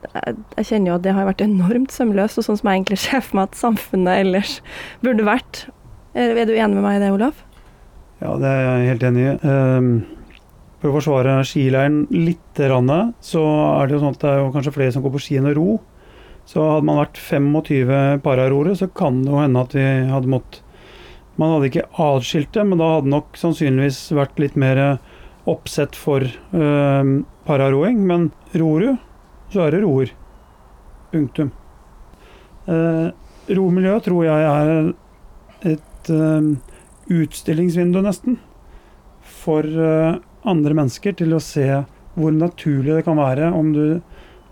jeg, 0.07 0.37
jeg, 0.57 0.69
kjenner 0.71 0.93
jo 0.93 0.99
at 1.01 1.07
det 1.07 1.17
har 1.17 1.29
vært 1.29 1.45
enormt 1.45 1.95
sømløst, 1.95 2.39
og 2.39 2.47
sånn 2.47 2.61
som 2.61 2.71
jeg 2.71 2.83
egentlig 2.83 3.01
ser 3.03 3.25
for 3.27 3.41
meg 3.41 3.51
at 3.51 3.59
samfunnet 3.59 4.23
ellers 4.23 4.59
burde 5.03 5.27
vært. 5.27 5.67
Er, 6.15 6.37
er, 6.39 6.47
du 6.47 6.55
enig 6.55 6.79
med 6.79 6.85
meg 6.87 7.01
i 7.01 7.03
det, 7.03 7.11
Olav? 7.15 7.43
Ja, 8.23 8.37
det 8.39 8.51
er 8.51 8.63
jeg 8.63 8.93
helt 8.93 9.09
enig 9.11 9.25
i. 9.27 9.33
Um, 9.43 9.95
for 10.79 10.93
å 10.93 10.99
forsvare 11.01 11.41
skileiren 11.49 12.05
litt, 12.13 12.41
så 12.55 13.43
er 13.43 13.89
det 13.89 13.97
jo 13.97 14.01
sånn 14.05 14.15
at 14.15 14.23
det 14.23 14.31
er 14.31 14.51
kanskje 14.55 14.73
flere 14.77 14.95
som 14.95 15.03
går 15.03 15.15
på 15.17 15.23
ski 15.25 15.39
enn 15.41 15.51
å 15.51 15.55
ro. 15.57 15.69
Så 16.49 16.61
hadde 16.61 16.87
man 16.87 17.01
vært 17.01 17.19
25 17.21 18.21
pararore, 18.25 18.75
så 18.77 18.89
kan 18.93 19.23
det 19.25 19.33
jo 19.33 19.41
hende 19.41 19.65
at 19.65 19.75
vi 19.77 19.85
hadde 20.11 20.31
måttet 20.31 20.61
Man 21.35 21.51
hadde 21.51 21.67
ikke 21.67 21.89
atskilt 21.99 22.53
det, 22.55 22.63
men 22.63 22.79
da 22.79 22.93
hadde 22.93 23.11
nok 23.11 23.35
sannsynligvis 23.35 24.05
vært 24.15 24.39
litt 24.39 24.55
mer 24.55 24.79
oppsett 25.51 25.97
for 25.99 26.23
øh, 26.23 27.09
pararoing. 27.49 28.05
Men 28.07 28.29
ror 28.55 28.85
du, 28.85 28.93
så 29.51 29.65
er 29.65 29.75
det 29.75 29.81
roer. 29.83 30.13
Punktum. 31.11 31.51
Uh, 32.65 33.11
romiljøet 33.51 34.07
tror 34.07 34.25
jeg 34.25 34.45
er 34.49 35.73
et 35.75 36.11
uh, 36.15 36.55
utstillingsvindu, 37.13 38.01
nesten, 38.07 38.39
for 39.43 39.67
uh, 39.69 40.17
andre 40.49 40.79
mennesker 40.79 41.17
til 41.19 41.37
å 41.37 41.43
se 41.45 41.67
hvor 42.15 42.35
naturlig 42.35 42.97
det 42.97 43.05
kan 43.07 43.19
være 43.19 43.51
om 43.53 43.73
du 43.75 43.85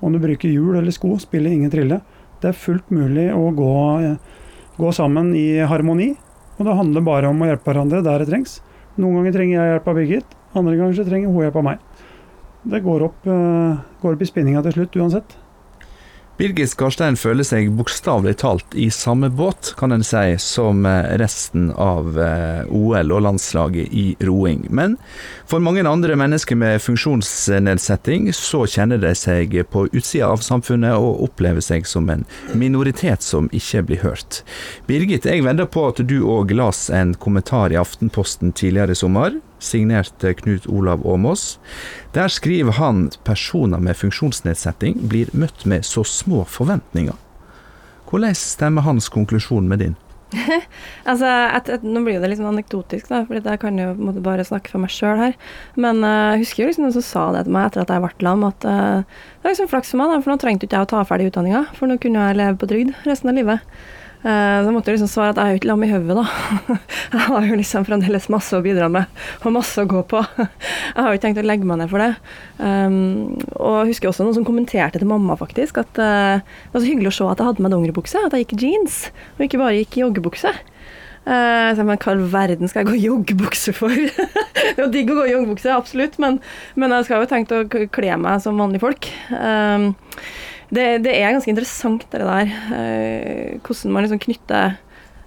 om 0.03 0.13
du 0.13 0.19
bruker 0.23 0.51
hjul 0.51 0.77
eller 0.77 0.95
sko, 0.95 1.15
spiller 1.23 1.55
ingen 1.55 1.71
trille. 1.73 2.01
Det 2.43 2.51
er 2.51 2.59
fullt 2.59 2.91
mulig 2.91 3.29
å 3.35 3.49
gå, 3.55 3.73
gå, 4.77 4.93
sammen 4.95 5.31
i 5.39 5.63
harmoni. 5.71 6.11
Og 6.59 6.67
det 6.67 6.77
handler 6.79 7.07
bare 7.07 7.31
om 7.31 7.43
å 7.43 7.49
hjelpe 7.49 7.71
hverandre 7.71 8.03
der 8.05 8.23
det 8.23 8.29
trengs. 8.33 8.59
Noen 8.99 9.21
ganger 9.21 9.37
trenger 9.39 9.57
jeg 9.57 9.73
hjelp 9.73 9.87
av 9.89 9.99
Birgit, 9.99 10.35
andre 10.59 10.75
ganger 10.77 10.99
så 10.99 11.07
trenger 11.07 11.31
hun 11.31 11.47
hjelp 11.47 11.61
av 11.63 11.69
meg. 11.71 11.87
Det 12.73 12.83
går 12.85 13.07
opp, 13.09 13.25
uh, 13.27 13.79
går 14.03 14.19
opp 14.19 14.23
i 14.23 14.29
spinninga 14.29 14.63
til 14.67 14.77
slutt 14.77 14.99
uansett. 15.01 15.39
Birgit 16.41 16.71
Skarstein 16.73 17.19
føler 17.21 17.45
seg 17.45 17.69
bokstavelig 17.77 18.39
talt 18.41 18.73
i 18.73 18.87
samme 18.91 19.29
båt, 19.37 19.75
kan 19.77 19.93
en 19.93 20.05
si, 20.07 20.39
som 20.41 20.87
eh, 20.89 21.13
resten 21.21 21.69
av 21.77 22.17
eh, 22.17 22.65
OL 22.73 23.13
og 23.13 23.21
landslaget 23.27 23.93
i 23.93 24.05
roing. 24.25 24.65
Men 24.73 24.97
for 25.51 25.61
mange 25.61 25.85
andre 25.85 26.17
mennesker 26.17 26.57
med 26.57 26.81
funksjonsnedsetting, 26.81 28.31
så 28.33 28.65
kjenner 28.65 29.03
de 29.03 29.13
seg 29.19 29.59
på 29.69 29.85
utsida 29.93 30.33
av 30.33 30.41
samfunnet 30.41 30.97
og 30.97 31.21
opplever 31.29 31.61
seg 31.61 31.85
som 31.87 32.09
en 32.09 32.25
minoritet 32.57 33.21
som 33.23 33.53
ikke 33.53 33.85
blir 33.91 34.05
hørt. 34.07 34.41
Birgit, 34.89 35.29
jeg 35.29 35.45
vedder 35.45 35.69
på 35.69 35.91
at 35.93 36.01
du 36.01 36.23
òg 36.25 36.57
las 36.57 36.89
en 36.89 37.13
kommentar 37.13 37.77
i 37.77 37.81
Aftenposten 37.81 38.57
tidligere 38.57 38.97
i 38.97 39.03
sommer 39.05 39.37
signert 39.63 40.27
Knut 40.43 40.67
Olav 40.67 41.07
Åmås. 41.07 41.59
Der 42.15 42.29
skriver 42.29 42.79
han 42.79 43.11
personer 43.25 43.83
med 43.83 43.97
funksjonsnedsetting 43.97 45.07
blir 45.09 45.33
møtt 45.33 45.67
med 45.67 45.87
så 45.87 46.05
små 46.05 46.45
forventninger. 46.45 47.19
Hvordan 48.11 48.35
stemmer 48.37 48.85
hans 48.85 49.09
konklusjon 49.09 49.69
med 49.69 49.79
din? 49.81 49.95
altså, 51.11 51.29
et, 51.29 51.69
et, 51.69 51.85
Nå 51.85 52.03
blir 52.05 52.21
det 52.21 52.31
litt 52.31 52.41
sånn 52.41 52.51
anekdotisk, 52.53 53.09
da, 53.11 53.23
for 53.29 53.39
jeg 53.39 53.61
kan 53.63 53.79
jo 53.79 53.93
måte, 53.99 54.23
bare 54.25 54.47
snakke 54.47 54.73
for 54.73 54.83
meg 54.83 54.93
sjøl 54.93 55.21
her. 55.21 55.39
Men 55.81 56.03
uh, 56.05 56.35
jeg 56.35 56.45
husker 56.45 56.63
jo 56.63 56.69
liksom 56.71 56.87
noen 56.87 56.97
som 56.97 57.07
sa 57.07 57.25
det 57.37 57.47
til 57.47 57.57
meg 57.57 57.69
etter 57.69 57.85
at 57.85 57.93
jeg 57.93 58.05
ble 58.05 58.29
lam, 58.29 58.47
at 58.49 58.69
uh, 58.69 59.01
det 59.03 59.47
var 59.47 59.55
liksom 59.55 59.73
flaks 59.73 59.93
for 59.93 60.03
meg, 60.03 60.13
da, 60.13 60.21
for 60.25 60.33
nå 60.33 60.39
trengte 60.43 60.69
ikke 60.69 60.81
jeg 60.81 60.89
å 60.89 60.93
ta 60.95 61.03
ferdig 61.09 61.31
utdanninga, 61.33 61.65
for 61.79 61.91
nå 61.91 61.99
kunne 62.03 62.29
jeg 62.29 62.41
leve 62.41 62.61
på 62.61 62.71
trygd 62.73 62.95
resten 63.09 63.33
av 63.33 63.39
livet. 63.41 63.75
Uh, 64.23 64.63
så 64.63 64.71
måtte 64.71 64.93
jeg 64.93 65.01
liksom 65.01 65.11
svare 65.11 65.33
at 65.33 65.39
jeg 65.41 65.45
er 65.51 65.57
jo 65.57 65.59
ikke 65.59 65.69
lam 65.73 65.83
i 65.83 65.91
hodet, 65.91 66.15
da. 66.15 66.77
jeg 67.15 67.23
har 67.27 67.47
jo 67.49 67.57
liksom 67.59 67.87
fremdeles 67.89 68.29
masse 68.31 68.55
å 68.55 68.63
bidra 68.63 68.87
med, 68.93 69.23
og 69.43 69.55
masse 69.57 69.83
å 69.83 69.89
gå 69.91 70.05
på. 70.07 70.21
jeg 70.39 70.95
har 70.95 71.09
jo 71.09 71.19
ikke 71.19 71.25
tenkt 71.25 71.43
å 71.43 71.47
legge 71.47 71.67
meg 71.67 71.81
ned 71.81 71.91
for 71.91 72.05
det. 72.05 72.13
Um, 72.63 72.95
og 73.59 73.81
jeg 73.81 73.93
husker 73.93 74.13
også 74.13 74.27
noen 74.27 74.37
som 74.39 74.47
kommenterte 74.47 75.03
til 75.03 75.11
mamma, 75.11 75.35
faktisk, 75.41 75.83
at 75.83 75.99
uh, 75.99 76.39
det 76.39 76.77
var 76.77 76.85
så 76.85 76.91
hyggelig 76.93 77.11
å 77.11 77.17
se 77.17 77.31
at 77.33 77.43
jeg 77.43 77.51
hadde 77.51 77.67
med 77.67 77.75
dongeribukse, 77.75 78.23
at 78.23 78.37
jeg 78.37 78.47
gikk 78.47 78.55
i 78.61 78.61
jeans, 78.69 79.01
og 79.35 79.49
ikke 79.49 79.63
bare 79.65 79.81
gikk 79.81 79.99
i 79.99 80.05
joggebukse. 80.05 80.55
Uh, 81.23 81.71
så, 81.75 81.83
men 81.83 81.99
hva 82.03 82.15
i 82.15 82.31
verden 82.31 82.71
skal 82.71 82.83
jeg 82.83 82.93
gå 82.93 82.97
i 83.01 83.05
joggebukse 83.09 83.75
for? 83.75 83.91
det 84.55 84.77
er 84.77 84.85
jo 84.85 84.93
digg 84.95 85.11
å 85.11 85.19
gå 85.19 85.27
i 85.27 85.35
joggebukse, 85.35 85.75
absolutt, 85.75 86.23
men, 86.23 86.39
men 86.79 86.95
jeg 86.95 87.11
skal 87.11 87.27
jo 87.27 87.31
tenkt 87.35 87.59
å 87.59 87.65
kle 87.67 88.17
meg 88.23 88.43
som 88.47 88.63
vanlige 88.63 88.87
folk. 88.87 89.11
Um, 89.35 89.93
det, 90.73 90.87
det, 91.05 91.13
er 91.13 91.35
ganske 91.35 91.53
interessant, 91.53 92.07
det 92.13 92.23
der. 92.25 92.53
Eh, 92.73 93.61
hvordan 93.61 93.93
man 93.93 94.07
liksom 94.07 94.23
knytter 94.23 94.79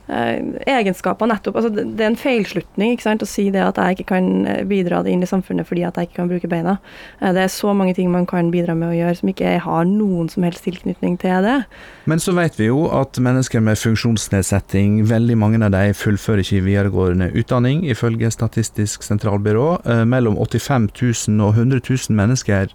egenskaper 0.07 1.29
nettopp 1.29 1.55
altså 1.57 1.71
Det 1.73 2.03
er 2.03 2.11
en 2.11 2.19
feilslutning 2.19 2.93
ikke 2.93 3.07
sant, 3.07 3.23
å 3.25 3.29
si 3.29 3.47
det 3.53 3.63
at 3.63 3.79
jeg 3.81 3.97
ikke 3.97 4.07
kan 4.13 4.27
eh, 4.45 4.61
bidra 4.67 5.01
inn 5.09 5.23
i 5.25 5.29
samfunnet 5.29 5.65
fordi 5.65 5.85
at 5.87 5.97
jeg 5.97 6.09
ikke 6.09 6.19
kan 6.19 6.29
bruke 6.29 6.49
beina. 6.51 6.77
Eh, 7.21 7.33
det 7.33 7.45
er 7.45 7.51
så 7.51 7.73
mange 7.73 7.95
ting 7.97 8.11
man 8.13 8.27
kan 8.29 8.51
bidra 8.53 8.75
med 8.77 8.91
å 8.91 8.95
gjøre 8.95 9.17
som 9.17 9.31
ikke 9.31 9.55
har 9.65 9.89
noen 9.89 10.29
som 10.29 10.45
helst 10.45 10.65
tilknytning 10.67 11.17
til 11.21 11.45
det. 11.45 11.57
Men 12.05 12.21
så 12.21 12.35
vet 12.37 12.59
vi 12.59 12.69
jo 12.69 12.85
at 12.93 13.17
mennesker 13.17 13.63
med 13.65 13.81
funksjonsnedsetting, 13.81 15.01
veldig 15.09 15.39
mange 15.41 15.61
av 15.65 15.73
de 15.73 15.93
fullfører 15.97 16.43
ikke 16.45 16.63
videregående 16.67 17.31
utdanning, 17.33 17.85
ifølge 17.89 18.29
Statistisk 18.35 19.05
sentralbyrå. 19.05 19.67
Eh, 19.85 20.05
mellom 20.05 20.37
85 20.37 20.89
000 21.01 21.45
og 21.45 21.57
100 21.57 21.81
000 21.81 22.17
mennesker 22.17 22.73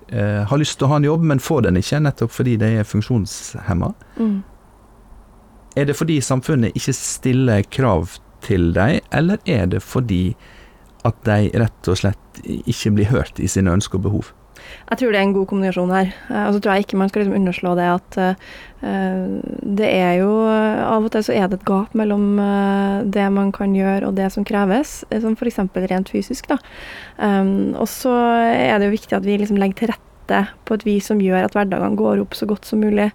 har 0.51 0.59
lyst 0.59 0.79
til 0.79 0.87
å 0.87 0.91
ha 0.93 0.99
en 0.99 1.07
jobb, 1.07 1.23
men 1.27 1.43
får 1.43 1.67
den 1.69 1.79
ikke, 1.79 2.01
nettopp 2.03 2.33
fordi 2.35 2.57
de 2.61 2.75
er 2.81 2.89
funksjonshemma. 2.89 3.93
Mm. 4.19 4.41
Er 5.79 5.87
det 5.87 5.99
fordi 5.99 6.19
samfunnet 6.25 6.75
ikke 6.75 6.95
stiller 6.97 7.63
krav 7.71 8.17
til 8.43 8.73
dem, 8.75 8.99
eller 9.15 9.39
er 9.47 9.69
det 9.71 9.83
fordi 9.85 10.35
at 11.07 11.17
de 11.25 11.49
rett 11.61 11.89
og 11.89 11.97
slett 12.01 12.43
ikke 12.45 12.93
blir 12.97 13.11
hørt 13.13 13.41
i 13.41 13.49
sine 13.49 13.73
ønsker 13.73 14.01
og 14.01 14.07
behov? 14.09 14.33
Jeg 14.91 15.01
tror 15.01 15.15
det 15.15 15.21
er 15.21 15.25
en 15.25 15.35
god 15.35 15.47
kombinasjon 15.51 15.93
her. 15.95 16.11
Eh, 16.29 16.43
og 16.47 16.55
så 16.55 16.61
tror 16.61 16.77
jeg 16.77 16.85
ikke 16.85 16.99
man 17.01 17.11
skal 17.11 17.23
liksom 17.23 17.39
underslå 17.39 17.73
det 17.79 17.87
at 17.91 18.19
uh, 18.21 18.51
det 19.81 19.89
er 19.89 20.13
jo 20.21 20.31
Av 20.51 21.07
og 21.07 21.11
til 21.15 21.25
så 21.27 21.35
er 21.37 21.49
det 21.49 21.61
et 21.61 21.67
gap 21.69 21.95
mellom 21.97 22.39
det 23.13 23.27
man 23.33 23.51
kan 23.55 23.75
gjøre 23.77 24.09
og 24.09 24.17
det 24.19 24.31
som 24.35 24.47
kreves, 24.47 25.03
som 25.23 25.37
f.eks. 25.37 25.61
rent 25.91 26.13
fysisk. 26.13 26.49
da. 26.51 26.59
Um, 27.17 27.75
og 27.77 27.89
så 27.91 28.15
er 28.51 28.79
det 28.79 28.89
jo 28.89 28.97
viktig 28.97 29.19
at 29.19 29.27
vi 29.27 29.37
liksom 29.41 29.61
legger 29.61 29.83
til 29.83 29.93
rette 29.95 30.43
på 30.65 30.77
et 30.77 30.87
vis 30.87 31.11
som 31.11 31.21
gjør 31.21 31.49
at 31.49 31.57
hverdagene 31.57 31.99
går 31.99 32.23
opp 32.25 32.37
så 32.39 32.49
godt 32.49 32.69
som 32.69 32.83
mulig 32.83 33.11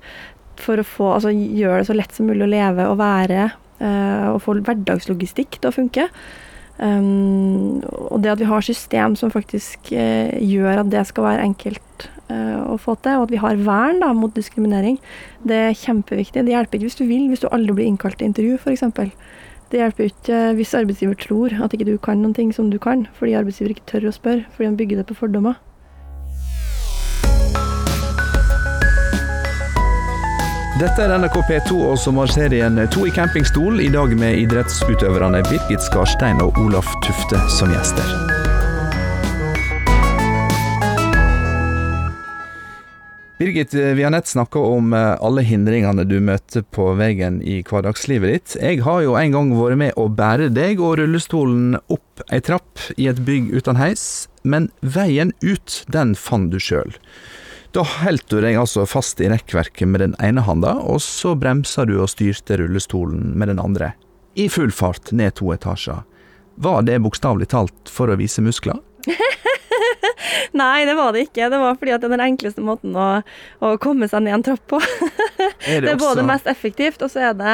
for 0.63 0.81
å 0.81 0.87
få, 0.87 1.11
altså, 1.17 1.33
gjøre 1.33 1.81
det 1.81 1.89
så 1.89 1.95
lett 1.97 2.15
som 2.15 2.27
mulig 2.29 2.45
å 2.45 2.51
leve 2.51 2.87
og 2.89 2.99
være, 3.01 3.49
uh, 3.81 4.33
og 4.33 4.41
få 4.45 4.57
hverdagslogistikk 4.61 5.59
til 5.59 5.71
å 5.71 5.75
funke. 5.75 6.09
Um, 6.75 7.79
og 8.11 8.19
det 8.23 8.33
at 8.33 8.41
vi 8.41 8.49
har 8.49 8.65
system 8.65 9.13
som 9.15 9.31
faktisk 9.31 9.93
uh, 9.95 10.35
gjør 10.43 10.81
at 10.81 10.91
det 10.91 11.05
skal 11.07 11.23
være 11.23 11.45
enkelt 11.47 12.07
uh, 12.27 12.67
å 12.73 12.75
få 12.81 12.97
til, 12.99 13.15
og 13.15 13.29
at 13.29 13.31
vi 13.31 13.39
har 13.39 13.61
vern 13.63 14.01
da, 14.03 14.11
mot 14.15 14.33
diskriminering, 14.35 14.99
det 15.47 15.61
er 15.69 15.79
kjempeviktig. 15.79 16.43
Det 16.43 16.55
hjelper 16.55 16.79
ikke 16.79 16.89
hvis 16.89 16.99
du 16.99 17.05
vil, 17.07 17.29
hvis 17.31 17.45
du 17.45 17.49
aldri 17.51 17.77
blir 17.77 17.91
innkalt 17.91 18.19
til 18.19 18.31
intervju, 18.31 18.59
f.eks. 18.59 18.83
Det 19.71 19.79
hjelper 19.81 20.11
ikke 20.11 20.41
hvis 20.59 20.75
arbeidsgiver 20.77 21.17
tror 21.19 21.55
at 21.63 21.73
ikke 21.73 21.87
du 21.87 21.95
kan 21.97 22.19
noen 22.21 22.35
ting 22.37 22.51
som 22.53 22.67
du 22.69 22.77
kan, 22.81 23.07
fordi 23.17 23.37
arbeidsgiver 23.39 23.73
ikke 23.73 23.87
tør 23.89 24.11
å 24.11 24.15
spørre, 24.15 24.45
fordi 24.53 24.69
han 24.69 24.77
bygger 24.79 25.01
det 25.01 25.07
på 25.09 25.17
fordommer. 25.23 25.57
Dette 30.75 31.05
er 31.05 31.13
NRK 31.15 31.37
P2 31.47 31.75
og 31.87 31.93
sommerserien 31.95 32.75
To 32.91 33.05
i 33.07 33.11
campingstol, 33.15 33.77
i 33.79 33.85
dag 33.87 34.11
med 34.19 34.41
idrettsutøverne 34.41 35.39
Birgit 35.47 35.85
Skarstein 35.85 36.41
og 36.43 36.57
Olaf 36.59 36.89
Tufte 37.05 37.39
som 37.47 37.71
gjester. 37.71 38.09
Birgit, 43.39 43.71
vi 43.71 44.03
har 44.03 44.11
nett 44.11 44.27
snakka 44.27 44.59
om 44.59 44.91
eh, 44.91 45.13
alle 45.23 45.45
hindringene 45.47 46.03
du 46.11 46.17
møter 46.19 46.67
på 46.75 46.89
veien 46.99 47.39
i 47.39 47.61
hverdagslivet 47.63 48.35
ditt. 48.35 48.57
Jeg 48.59 48.83
har 48.83 48.99
jo 49.07 49.15
en 49.15 49.31
gang 49.31 49.55
vært 49.55 49.79
med 49.79 49.95
å 49.95 50.09
bære 50.11 50.51
deg 50.51 50.83
og 50.83 50.97
rullestolen 50.99 51.79
opp 51.87 52.27
ei 52.27 52.43
trapp 52.43 52.83
i 52.99 53.07
et 53.07 53.23
bygg 53.23 53.55
uten 53.55 53.79
heis, 53.79 54.27
men 54.43 54.67
veien 54.83 55.31
ut, 55.39 55.85
den 55.95 56.17
fant 56.19 56.51
du 56.51 56.59
sjøl. 56.59 56.91
Da 57.75 57.81
holdt 57.83 58.29
du 58.31 58.37
deg 58.39 58.55
altså 58.55 58.85
fast 58.87 59.19
i 59.19 59.27
rekkverket 59.27 59.89
med 59.91 59.99
den 59.99 60.13
ene 60.23 60.45
handa, 60.47 60.77
og 60.79 61.01
så 61.03 61.33
bremsa 61.35 61.83
du 61.83 61.97
og 61.97 62.07
styrte 62.07 62.55
rullestolen 62.61 63.33
med 63.35 63.51
den 63.51 63.59
andre. 63.59 63.89
I 64.39 64.47
full 64.47 64.71
fart 64.71 65.11
ned 65.11 65.35
to 65.35 65.49
etasjer. 65.51 66.05
Var 66.55 66.85
det 66.87 67.01
bokstavelig 67.03 67.49
talt 67.51 67.91
for 67.91 68.07
å 68.07 68.15
vise 68.15 68.39
muskler? 68.39 68.79
Nei, 70.61 70.85
det 70.87 70.95
var 70.97 71.13
det 71.15 71.25
ikke. 71.27 71.49
Det 71.51 71.59
var 71.61 71.77
fordi 71.79 71.93
at 71.95 72.03
det 72.03 72.09
er 72.09 72.15
den 72.15 72.25
enkleste 72.25 72.63
måten 72.65 72.95
å, 72.97 73.07
å 73.65 73.73
komme 73.81 74.07
seg 74.11 74.25
ned 74.25 74.37
en 74.39 74.45
trapp 74.45 74.63
på. 74.71 74.79
Er 75.65 75.81
det 75.81 75.91
er 75.95 75.97
både 75.99 76.21
også- 76.21 76.27
mest 76.29 76.47
effektivt, 76.49 77.01
og 77.05 77.09
så 77.11 77.21
er 77.29 77.33
det 77.37 77.53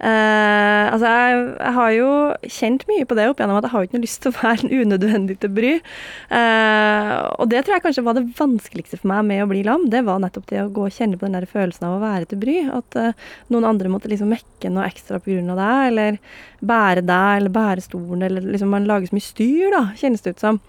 eh, 0.00 0.86
Altså, 0.90 1.06
jeg, 1.10 1.40
jeg 1.60 1.74
har 1.76 1.90
jo 1.94 2.10
kjent 2.56 2.84
mye 2.88 3.06
på 3.08 3.16
det 3.18 3.26
opp 3.30 3.40
igjennom 3.40 3.58
at 3.60 3.66
jeg 3.66 3.72
har 3.74 3.86
ikke 3.86 3.98
noe 3.98 4.04
lyst 4.06 4.22
til 4.24 4.32
å 4.32 4.38
være 4.38 4.70
unødvendig 4.80 5.36
til 5.42 5.52
bry. 5.54 5.72
Eh, 5.76 7.12
og 7.36 7.50
det 7.52 7.62
tror 7.64 7.76
jeg 7.76 7.84
kanskje 7.84 8.04
var 8.06 8.16
det 8.18 8.24
vanskeligste 8.38 8.98
for 9.00 9.10
meg 9.12 9.26
med 9.28 9.44
å 9.44 9.48
bli 9.50 9.62
lam. 9.66 9.86
Det 9.92 10.02
var 10.08 10.22
nettopp 10.24 10.48
det 10.50 10.62
å 10.64 10.70
gå 10.72 10.86
og 10.88 10.96
kjenne 10.96 11.20
på 11.20 11.28
den 11.28 11.36
der 11.38 11.48
følelsen 11.50 11.86
av 11.88 11.98
å 11.98 12.02
være 12.04 12.30
til 12.32 12.40
bry. 12.42 12.56
At 12.80 12.98
eh, 13.00 13.12
noen 13.52 13.68
andre 13.70 13.92
måtte 13.92 14.10
liksom 14.12 14.32
mekke 14.32 14.72
noe 14.72 14.88
ekstra 14.88 15.20
av 15.20 15.28
deg, 15.28 15.84
eller 15.90 16.20
bære 16.60 17.04
deg, 17.04 17.30
eller 17.40 17.54
bære 17.54 17.84
stolen, 17.84 18.24
eller 18.26 18.44
liksom 18.54 18.72
man 18.72 18.88
lager 18.88 19.10
så 19.10 19.16
mye 19.16 19.28
styr, 19.28 19.70
da, 19.74 19.84
kjennes 20.00 20.24
det 20.24 20.36
ut 20.36 20.42
som. 20.44 20.60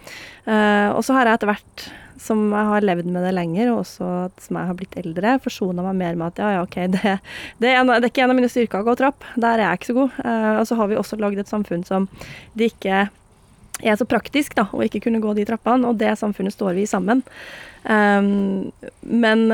Eh, 0.45 0.89
og 0.91 1.03
så 1.05 1.17
har 1.17 1.29
jeg 1.29 1.39
etter 1.39 1.51
hvert 1.51 1.85
som 2.21 2.41
jeg 2.53 2.67
har 2.69 2.85
levd 2.85 3.07
med 3.09 3.23
det 3.25 3.31
lenger, 3.33 3.71
og 3.71 3.81
også 3.81 4.09
som 4.43 4.59
jeg 4.59 4.69
har 4.69 4.77
blitt 4.77 4.97
eldre, 5.01 5.37
forsona 5.41 5.85
meg 5.87 5.97
mer 5.97 6.19
med 6.19 6.27
at 6.27 6.41
ja, 6.43 6.51
ja, 6.57 6.65
OK, 6.67 6.77
det, 6.93 7.15
det, 7.61 7.71
er 7.71 7.79
en, 7.79 7.89
det 7.89 8.03
er 8.03 8.11
ikke 8.11 8.27
en 8.27 8.33
av 8.35 8.37
mine 8.37 8.51
styrker 8.51 8.83
å 8.83 8.87
gå 8.91 8.95
trapp. 8.99 9.25
Der 9.35 9.57
er 9.57 9.65
jeg 9.65 9.81
ikke 9.81 9.89
så 9.89 9.97
god. 9.97 10.21
Eh, 10.25 10.51
og 10.59 10.67
så 10.69 10.77
har 10.77 10.91
vi 10.91 10.99
også 11.01 11.19
lagd 11.21 11.41
et 11.41 11.51
samfunn 11.51 11.85
som 11.87 12.07
det 12.53 12.71
ikke 12.75 13.07
er 13.81 13.97
så 13.97 14.05
praktisk 14.05 14.53
da, 14.57 14.67
å 14.69 14.83
ikke 14.85 15.01
kunne 15.07 15.21
gå 15.23 15.33
de 15.37 15.47
trappene, 15.49 15.89
og 15.89 15.97
det 15.97 16.13
samfunnet 16.19 16.53
står 16.53 16.77
vi 16.77 16.85
i 16.85 16.89
sammen. 16.89 17.23
Um, 17.81 18.69
men 19.01 19.47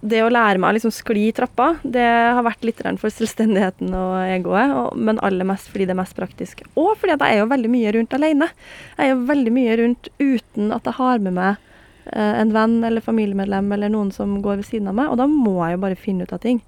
det 0.00 0.22
å 0.24 0.30
lære 0.32 0.60
meg 0.60 0.72
å 0.72 0.76
liksom 0.78 0.92
skli 0.94 1.26
i 1.28 1.32
trappa, 1.36 1.74
det 1.84 2.04
har 2.04 2.44
vært 2.46 2.64
litt 2.64 2.80
for 3.00 3.12
selvstendigheten 3.12 3.92
og 3.96 4.14
egoet, 4.24 4.94
men 4.96 5.20
aller 5.20 5.48
mest 5.48 5.68
fordi 5.68 5.88
det 5.88 5.94
er 5.94 6.00
mest 6.00 6.16
praktisk. 6.16 6.62
Og 6.74 6.94
fordi 7.00 7.16
at 7.16 7.24
jeg 7.26 7.36
er 7.36 7.42
jo 7.42 7.50
veldig 7.50 7.72
mye 7.72 7.92
rundt 7.96 8.16
alene. 8.16 8.48
Jeg 8.96 9.04
er 9.04 9.12
jo 9.12 9.26
veldig 9.28 9.52
mye 9.56 9.74
rundt 9.82 10.08
uten 10.22 10.72
at 10.76 10.88
jeg 10.88 10.96
har 11.00 11.20
med 11.26 11.36
meg 11.36 11.50
eh, 12.14 12.40
en 12.40 12.54
venn 12.56 12.78
eller 12.88 13.04
familiemedlem 13.04 13.68
eller 13.76 13.92
noen 13.92 14.14
som 14.16 14.38
går 14.40 14.62
ved 14.62 14.70
siden 14.70 14.88
av 14.88 14.96
meg, 15.02 15.12
og 15.12 15.20
da 15.20 15.28
må 15.28 15.58
jeg 15.66 15.76
jo 15.76 15.84
bare 15.84 16.00
finne 16.00 16.24
ut 16.24 16.34
av 16.36 16.40
ting. 16.46 16.64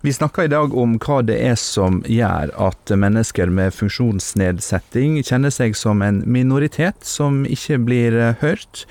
Vi 0.00 0.12
snakker 0.12 0.48
i 0.48 0.50
dag 0.52 0.72
om 0.76 0.96
hva 1.00 1.20
det 1.24 1.36
er 1.44 1.58
som 1.60 2.00
gjør 2.08 2.52
at 2.60 2.92
mennesker 2.92 3.52
med 3.52 3.74
funksjonsnedsetting 3.76 5.18
kjenner 5.22 5.52
seg 5.54 5.76
som 5.78 6.00
en 6.04 6.22
minoritet 6.28 7.04
som 7.06 7.44
ikke 7.48 7.80
blir 7.88 8.16
eh, 8.16 8.40
hørt. 8.44 8.84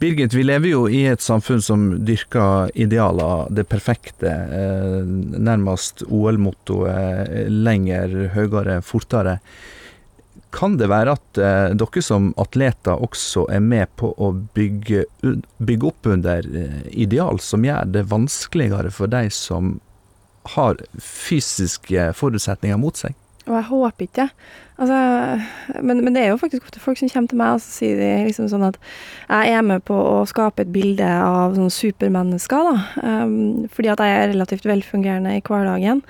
Birgit, 0.00 0.32
vi 0.34 0.46
lever 0.46 0.70
jo 0.70 0.86
i 0.88 1.02
et 1.10 1.20
samfunn 1.20 1.60
som 1.60 1.82
dyrker 2.08 2.70
idealer, 2.72 3.50
det 3.52 3.66
perfekte. 3.68 4.30
Eh, 4.32 5.10
nærmest 5.36 6.00
OL-mottoet 6.08 7.28
eh, 7.28 7.50
lenger, 7.52 8.14
høyere, 8.32 8.78
fortere. 8.80 9.36
Kan 10.56 10.78
det 10.80 10.88
være 10.88 11.18
at 11.18 11.40
eh, 11.44 11.74
dere 11.76 12.04
som 12.06 12.30
atleter 12.40 12.96
også 12.96 13.44
er 13.52 13.60
med 13.60 13.92
på 14.00 14.14
å 14.16 14.32
bygge, 14.56 15.04
bygge 15.60 15.90
opp 15.92 16.08
under 16.16 16.48
ideal 16.88 17.42
som 17.44 17.68
gjør 17.68 17.92
det 17.92 18.08
vanskeligere 18.08 18.96
for 18.96 19.12
de 19.12 19.26
som 19.28 19.76
har 20.56 20.80
fysiske 20.96 22.08
forutsetninger 22.16 22.80
mot 22.80 22.96
seg? 22.96 23.12
Og 23.50 23.56
jeg 23.58 23.66
håper 23.70 24.06
ikke. 24.06 24.26
Altså, 24.80 24.98
men, 25.84 25.98
men 26.04 26.14
det 26.14 26.22
er 26.22 26.30
jo 26.30 26.38
faktisk 26.40 26.64
ofte 26.64 26.80
folk 26.80 26.96
som 26.96 27.10
kommer 27.12 27.28
til 27.28 27.40
meg 27.40 27.56
og 27.58 27.60
så 27.60 27.72
sier 27.74 27.98
de 28.00 28.08
liksom 28.30 28.46
sånn 28.48 28.64
at 28.64 28.78
jeg 29.26 29.52
er 29.58 29.66
med 29.66 29.84
på 29.84 29.92
å 29.92 30.22
skape 30.28 30.64
et 30.64 30.72
bilde 30.72 31.04
av 31.04 31.52
sånne 31.58 31.74
supermennesker, 31.74 32.70
da. 32.70 33.04
Um, 33.04 33.68
fordi 33.74 33.92
at 33.92 34.00
jeg 34.00 34.16
er 34.16 34.32
relativt 34.32 34.64
velfungerende 34.70 35.36
i 35.36 35.44
hverdagen. 35.44 36.00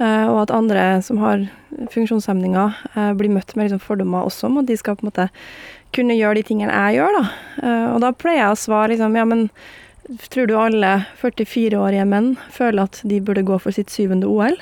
Uh, 0.00 0.26
og 0.32 0.40
at 0.42 0.56
andre 0.58 0.88
som 1.06 1.22
har 1.22 1.46
funksjonshemninger, 1.94 2.82
uh, 2.96 3.12
blir 3.14 3.30
møtt 3.30 3.54
med 3.54 3.68
liksom 3.68 3.84
fordommer 3.84 4.26
også 4.26 4.50
om 4.50 4.58
at 4.64 4.70
de 4.72 4.80
skal 4.80 4.98
på 4.98 5.06
en 5.06 5.12
måte 5.12 5.30
kunne 5.94 6.18
gjøre 6.18 6.40
de 6.40 6.46
tingene 6.50 6.74
jeg 6.74 6.98
gjør, 6.98 7.20
da. 7.20 7.26
Uh, 7.62 7.88
og 7.94 8.00
da 8.02 8.14
pleier 8.16 8.42
jeg 8.42 8.56
å 8.56 8.62
svare 8.66 8.94
liksom 8.96 9.20
ja, 9.20 9.28
men 9.28 9.50
tror 10.32 10.50
du 10.50 10.58
alle 10.58 10.96
44-årige 11.22 12.10
menn 12.10 12.34
føler 12.50 12.88
at 12.88 13.00
de 13.06 13.22
burde 13.22 13.46
gå 13.46 13.62
for 13.62 13.74
sitt 13.74 13.94
syvende 13.94 14.26
OL? 14.26 14.58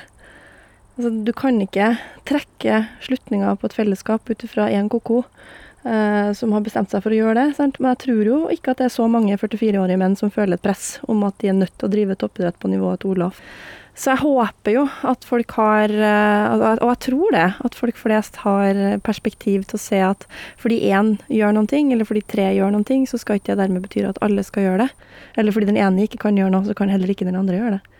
Altså, 0.95 1.11
du 1.27 1.31
kan 1.35 1.59
ikke 1.59 1.91
trekke 2.27 2.81
slutninger 3.03 3.59
på 3.59 3.67
et 3.67 3.75
fellesskap 3.75 4.29
ut 4.31 4.43
ifra 4.47 4.69
én 4.71 4.87
ko-ko 4.91 5.25
eh, 5.83 6.31
som 6.37 6.53
har 6.55 6.63
bestemt 6.63 6.91
seg 6.91 7.03
for 7.03 7.11
å 7.11 7.17
gjøre 7.17 7.37
det. 7.41 7.47
Sant? 7.57 7.81
Men 7.81 7.91
jeg 7.91 8.03
tror 8.05 8.29
jo 8.29 8.37
ikke 8.53 8.71
at 8.71 8.79
det 8.79 8.87
er 8.87 8.93
så 8.95 9.07
mange 9.11 9.35
44-årige 9.41 9.99
menn 9.99 10.15
som 10.15 10.31
føler 10.31 10.55
et 10.55 10.63
press 10.63 10.95
om 11.11 11.25
at 11.27 11.35
de 11.43 11.51
er 11.51 11.57
nødt 11.57 11.75
til 11.75 11.89
å 11.89 11.91
drive 11.91 12.15
toppidrett 12.21 12.59
på 12.61 12.71
nivået 12.71 13.03
til 13.03 13.15
Olaf. 13.15 13.41
Så 13.95 14.11
jeg 14.11 14.23
håper 14.25 14.73
jo 14.73 14.81
at 15.07 15.23
folk 15.27 15.53
har, 15.55 15.91
eh, 15.91 16.63
og 16.79 16.87
jeg 16.89 17.01
tror 17.09 17.35
det, 17.35 17.45
at 17.67 17.75
folk 17.75 17.99
flest 17.99 18.39
har 18.43 18.79
perspektiv 19.03 19.67
til 19.67 19.79
å 19.79 19.83
se 19.83 19.99
at 20.03 20.23
fordi 20.59 20.81
én 20.95 21.17
gjør 21.31 21.55
noen 21.55 21.67
ting, 21.71 21.91
eller 21.91 22.07
fordi 22.07 22.23
tre 22.27 22.49
gjør 22.55 22.71
noen 22.71 22.87
ting, 22.87 23.03
så 23.07 23.19
skal 23.19 23.39
ikke 23.39 23.53
det 23.53 23.65
dermed 23.65 23.83
bety 23.83 24.03
at 24.07 24.19
alle 24.23 24.43
skal 24.47 24.67
gjøre 24.67 24.87
det. 24.87 25.11
Eller 25.35 25.55
fordi 25.55 25.71
den 25.71 25.79
ene 25.79 26.07
ikke 26.07 26.23
kan 26.23 26.39
gjøre 26.39 26.55
noe, 26.55 26.67
så 26.67 26.75
kan 26.75 26.91
heller 26.91 27.11
ikke 27.11 27.27
den 27.27 27.39
andre 27.39 27.59
gjøre 27.59 27.77
det. 27.77 27.94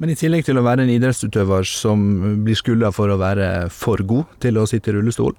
Men 0.00 0.10
i 0.10 0.18
tillegg 0.18 0.46
til 0.46 0.58
å 0.58 0.64
være 0.66 0.86
en 0.86 0.92
idrettsutøver 0.92 1.66
som 1.68 2.02
blir 2.46 2.58
skylda 2.58 2.90
for 2.94 3.12
å 3.12 3.20
være 3.20 3.68
for 3.70 4.02
god 4.06 4.38
til 4.42 4.58
å 4.58 4.66
sitte 4.68 4.90
i 4.90 4.96
rullestol, 4.96 5.36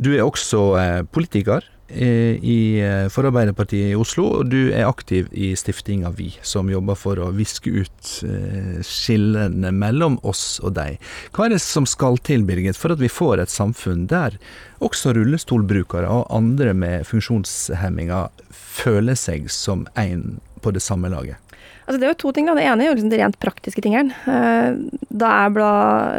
du 0.00 0.14
er 0.14 0.24
også 0.24 0.60
eh, 0.80 1.00
politiker 1.12 1.64
eh, 1.88 2.38
i 2.40 2.58
Forarbeiderpartiet 2.80 3.12
for 3.12 3.28
Arbeiderpartiet 3.28 3.90
i 3.90 3.98
Oslo, 3.98 4.26
og 4.38 4.52
du 4.52 4.70
er 4.70 4.86
aktiv 4.88 5.28
i 5.32 5.50
stiftinga 5.58 6.12
Vi, 6.16 6.30
som 6.46 6.70
jobber 6.72 6.96
for 6.96 7.20
å 7.20 7.30
viske 7.36 7.72
ut 7.82 8.12
eh, 8.24 8.78
skillene 8.86 9.72
mellom 9.76 10.16
oss 10.22 10.60
og 10.64 10.76
deg. 10.78 10.96
Hva 11.34 11.46
er 11.46 11.56
det 11.56 11.60
som 11.64 11.88
skal 11.88 12.16
til, 12.24 12.46
Birgit, 12.48 12.78
for 12.80 12.94
at 12.94 13.02
vi 13.02 13.12
får 13.12 13.42
et 13.42 13.52
samfunn 13.52 14.06
der 14.10 14.38
også 14.80 15.12
rullestolbrukere 15.18 16.08
og 16.08 16.30
andre 16.32 16.72
med 16.72 17.04
funksjonshemminger 17.10 18.30
føler 18.54 19.18
seg 19.18 19.50
som 19.52 19.84
én 20.00 20.38
på 20.64 20.72
det 20.72 20.84
samme 20.84 21.12
laget? 21.12 21.49
Altså 21.86 21.98
det 21.98 22.06
er 22.06 22.12
jo 22.12 22.20
to 22.22 22.32
ting. 22.32 22.46
da. 22.46 22.54
Det 22.54 22.64
ene 22.64 22.84
er 22.84 22.90
jo 22.90 22.96
liksom 22.96 23.10
de 23.10 23.18
rent 23.18 23.38
praktiske 23.42 23.82
tingene. 23.82 24.14
Eh, 24.30 24.76
Da 25.10 25.30
jeg 25.42 25.54
ble, 25.56 25.70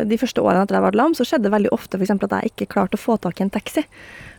De 0.10 0.18
første 0.18 0.44
årene 0.44 0.66
etter 0.66 0.76
jeg 0.76 0.84
ble 0.84 1.00
lam, 1.00 1.14
så 1.16 1.24
skjedde 1.24 1.48
det 1.48 1.56
veldig 1.56 1.72
ofte 1.72 1.98
for 1.98 2.28
at 2.28 2.44
jeg 2.44 2.52
ikke 2.52 2.72
klarte 2.74 3.00
å 3.00 3.06
få 3.06 3.20
tak 3.22 3.40
i 3.40 3.44
en 3.44 3.54
taxi. 3.54 3.86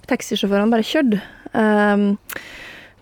Taxisjåførene 0.06 0.70
bare 0.70 0.84
kjørte. 0.84 1.22
Um, 1.54 2.18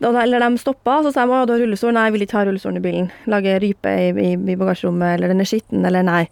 eller 0.00 0.40
de 0.40 0.58
stoppa, 0.58 1.02
så 1.04 1.12
sa 1.12 1.26
de 1.26 1.34
at 1.36 1.48
du 1.48 1.52
har 1.54 1.60
rullestol. 1.60 1.92
Nei, 1.92 2.06
jeg 2.08 2.14
vil 2.14 2.24
ikke 2.24 2.38
ha 2.38 2.44
rullestolen 2.48 2.80
i 2.80 2.84
bilen. 2.84 3.08
Lage 3.30 3.56
rype 3.60 3.90
i, 3.92 4.08
i, 4.10 4.30
i 4.32 4.56
bagasjerommet, 4.56 5.16
eller 5.16 5.32
den 5.32 5.42
er 5.44 5.48
skitten, 5.48 5.84
eller 5.86 6.04
nei. 6.06 6.22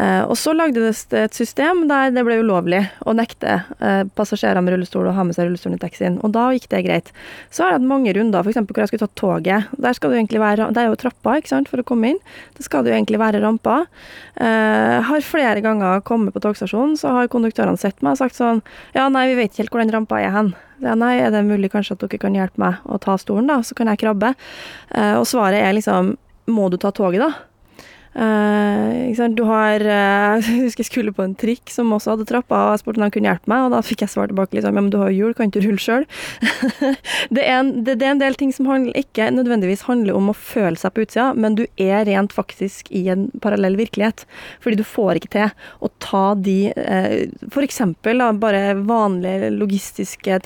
Eh, 0.00 0.22
og 0.24 0.36
så 0.40 0.54
lagde 0.56 0.80
det 0.80 0.94
et 1.18 1.36
system 1.36 1.84
der 1.90 2.14
det 2.14 2.24
ble 2.24 2.38
ulovlig 2.40 2.80
å 3.04 3.14
nekte 3.16 3.58
eh, 3.84 4.04
passasjerer 4.16 4.64
med 4.64 4.76
rullestol 4.76 5.10
å 5.10 5.14
ha 5.16 5.26
med 5.28 5.36
seg 5.36 5.48
rullestolen 5.48 5.76
i 5.76 5.82
taxien. 5.82 6.16
Og 6.24 6.32
da 6.36 6.48
gikk 6.56 6.70
det 6.72 6.84
greit. 6.86 7.12
Så 7.52 7.64
har 7.64 7.74
jeg 7.74 7.80
hatt 7.80 7.90
mange 7.90 8.14
runder, 8.16 8.46
f.eks. 8.46 8.62
hvor 8.62 8.82
jeg 8.82 8.92
skulle 8.92 9.04
tatt 9.06 9.18
toget. 9.20 9.74
Der 9.76 9.98
skal 9.98 10.14
det 10.14 10.22
egentlig 10.22 10.42
være, 10.44 10.70
det 10.72 10.84
er 10.84 10.88
jo 10.88 11.00
trappa 11.00 11.36
ikke 11.40 11.52
sant, 11.52 11.72
for 11.72 11.82
å 11.82 11.86
komme 11.88 12.14
inn. 12.14 12.22
Det 12.56 12.64
skal 12.64 12.86
det 12.86 12.94
jo 12.94 12.98
egentlig 13.00 13.20
være 13.20 13.42
ramper. 13.44 13.84
Eh, 14.40 14.96
har 15.10 15.26
flere 15.26 15.60
ganger 15.64 16.00
kommet 16.06 16.32
på 16.32 16.42
togstasjonen, 16.44 16.96
så 16.96 17.12
har 17.16 17.32
konduktørene 17.32 17.80
sett 17.80 18.00
meg 18.00 18.16
og 18.16 18.22
sagt 18.22 18.38
sånn 18.38 18.64
Ja, 18.96 19.08
nei, 19.12 19.28
vi 19.32 19.36
vet 19.42 19.52
ikke 19.52 19.66
helt 19.66 19.74
hvor 19.74 19.84
den 19.84 19.94
rampa 19.94 20.22
er 20.22 20.32
hen. 20.32 20.54
Ja, 20.84 20.94
nei, 20.94 21.16
er 21.18 21.32
det 21.34 21.42
mulig 21.46 21.72
kanskje 21.72 21.96
at 21.96 22.04
dere 22.04 22.20
kan 22.22 22.36
hjelpe 22.38 22.62
meg 22.62 22.82
å 22.86 23.00
ta 23.02 23.16
stolen, 23.18 23.48
da? 23.50 23.58
Så 23.66 23.74
kan 23.78 23.90
jeg 23.90 24.00
krabbe. 24.04 24.34
Eh, 24.94 25.14
og 25.18 25.26
svaret 25.26 25.64
er 25.64 25.76
liksom 25.76 26.16
Må 26.48 26.70
du 26.72 26.78
ta 26.80 26.88
toget, 26.96 27.20
da? 27.20 27.32
Eh, 28.18 29.14
sant? 29.14 29.36
Du 29.38 29.44
har 29.46 29.82
uh, 29.84 30.38
Jeg 30.48 30.64
husker 30.64 30.82
jeg 30.82 30.88
skulle 30.90 31.12
på 31.14 31.22
en 31.22 31.36
trikk 31.38 31.70
som 31.70 31.92
også 31.94 32.14
hadde 32.16 32.26
trapper, 32.28 32.56
og 32.56 32.72
jeg 32.74 32.82
spurte 32.82 32.98
om 33.00 33.04
de 33.06 33.14
kunne 33.14 33.30
hjelpe 33.30 33.50
meg, 33.52 33.66
og 33.66 33.74
da 33.76 33.82
fikk 33.84 34.02
jeg 34.04 34.12
svar 34.14 34.30
tilbake 34.30 34.58
liksom, 34.58 34.74
ja, 34.74 34.82
men 34.82 34.90
du 34.92 34.98
har 34.98 35.12
jo 35.12 35.20
hjul, 35.28 35.36
kan 35.38 35.52
ikke 35.52 35.62
rulle 35.66 35.82
sjøl? 35.82 36.06
det, 37.36 37.44
er 37.44 37.60
en- 37.60 37.74
det, 37.86 37.98
det 38.00 38.08
er 38.08 38.16
en 38.16 38.22
del 38.24 38.38
ting 38.40 38.50
som 38.54 38.66
handler, 38.70 38.96
ikke 38.98 39.28
nødvendigvis 39.36 39.86
handler 39.86 40.18
om 40.18 40.32
å 40.32 40.36
føle 40.36 40.80
seg 40.80 40.96
på 40.96 41.06
utsida, 41.06 41.28
men 41.38 41.58
du 41.60 41.64
er 41.78 42.06
rent 42.08 42.34
faktisk 42.34 42.90
i 42.90 43.04
en 43.12 43.28
parallell 43.44 43.78
virkelighet. 43.78 44.26
Fordi 44.64 44.80
du 44.80 44.86
får 44.86 45.20
ikke 45.20 45.32
til 45.36 45.54
å 45.84 45.92
ta 46.02 46.24
de 46.34 46.58
uh, 46.74 47.62
eksempel 47.68 48.22
da, 48.22 48.32
bare 48.38 48.74
vanlige 48.88 49.52
logistiske 49.54 50.40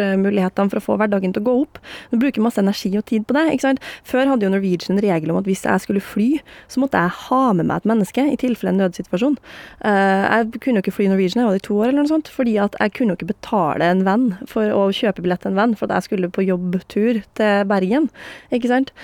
transportmulighetene 0.00 0.70
for 0.70 0.80
å 0.80 0.84
få 0.84 0.96
hverdagen 1.00 1.34
til 1.34 1.42
å 1.42 1.46
gå 1.48 1.54
opp. 1.64 1.80
Du 2.10 2.18
bruker 2.20 2.42
masse 2.44 2.60
energi 2.60 2.92
og 2.98 3.06
tid 3.06 3.26
på 3.26 3.36
det. 3.36 3.46
ikke 3.52 3.66
sant? 3.66 3.82
Før 4.04 4.28
hadde 4.30 4.46
jo 4.46 4.52
Norwegian 4.52 4.96
en 4.96 5.02
regel 5.02 5.30
om 5.30 5.40
at 5.40 5.48
hvis 5.48 5.64
jeg 5.64 5.84
skulle 5.84 6.00
fly, 6.00 6.40
så 6.68 6.80
måtte 6.80 7.00
jeg 7.00 7.16
ha 7.28 7.52
med 7.52 7.68
meg 7.68 7.80
et 7.80 7.90
menneske 7.90 8.24
i 8.32 8.38
tilfelle 8.40 8.72
en 8.72 8.80
nødsituasjon. 8.80 9.38
Eh, 9.84 10.24
jeg 10.30 10.60
kunne 10.60 10.80
jo 10.80 10.84
ikke 10.84 10.96
fly 10.96 11.08
Norwegian, 11.10 11.42
jeg 11.42 11.50
var 11.50 11.60
i 11.60 11.64
to 11.66 11.78
år 11.78 11.90
eller 11.90 12.02
noe 12.02 12.12
sånt, 12.12 12.30
fordi 12.32 12.56
at 12.62 12.76
jeg 12.80 12.94
kunne 12.96 13.14
jo 13.14 13.20
ikke 13.20 13.32
betale 13.32 13.90
en 13.90 14.04
venn 14.06 14.28
for 14.50 14.74
å 14.74 14.88
kjøpe 14.94 15.24
billett 15.24 15.44
til 15.44 15.52
en 15.52 15.60
venn, 15.60 15.76
for 15.78 15.88
at 15.88 16.00
jeg 16.00 16.10
skulle 16.10 16.32
på 16.32 16.46
jobbtur 16.46 17.22
til 17.38 17.70
Bergen. 17.70 18.10
Ikke 18.54 18.70
sant? 18.70 18.94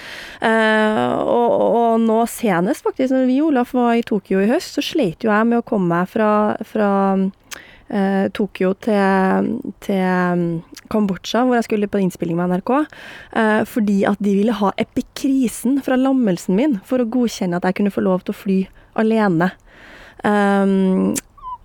Eh, 0.44 1.16
og, 1.22 1.56
og 1.66 2.04
nå 2.04 2.22
senest, 2.30 2.87
faktisk, 2.87 3.14
når 3.14 3.28
vi 3.30 3.40
Olaf 3.44 3.74
var 3.76 3.96
i 3.96 4.06
Tokyo 4.06 4.42
i 4.42 4.50
høst, 4.50 4.76
så 4.76 4.85
sleit 4.85 5.24
jo 5.24 5.32
jeg 5.32 5.48
med 5.48 5.61
å 5.61 5.66
komme 5.66 5.90
meg 5.92 6.11
fra, 6.11 6.30
fra 6.66 6.90
eh, 7.88 8.27
Tokyo 8.35 8.72
til, 8.85 9.53
til 9.85 10.01
mm, 10.40 10.46
Kambodsja, 10.92 11.44
hvor 11.44 11.59
jeg 11.59 11.68
skulle 11.68 11.90
på 11.90 12.01
innspilling 12.03 12.38
med 12.38 12.55
NRK, 12.55 12.72
eh, 13.37 13.62
fordi 13.68 14.01
at 14.09 14.22
de 14.22 14.35
ville 14.38 14.57
ha 14.61 14.72
epikrisen 14.81 15.81
fra 15.87 15.99
lammelsen 16.01 16.59
min 16.59 16.81
for 16.87 17.03
å 17.03 17.09
godkjenne 17.09 17.59
at 17.59 17.68
jeg 17.68 17.81
kunne 17.81 17.94
få 17.94 18.05
lov 18.07 18.27
til 18.27 18.37
å 18.37 18.40
fly 18.40 18.59
alene. 18.96 19.53
Um, 20.25 21.12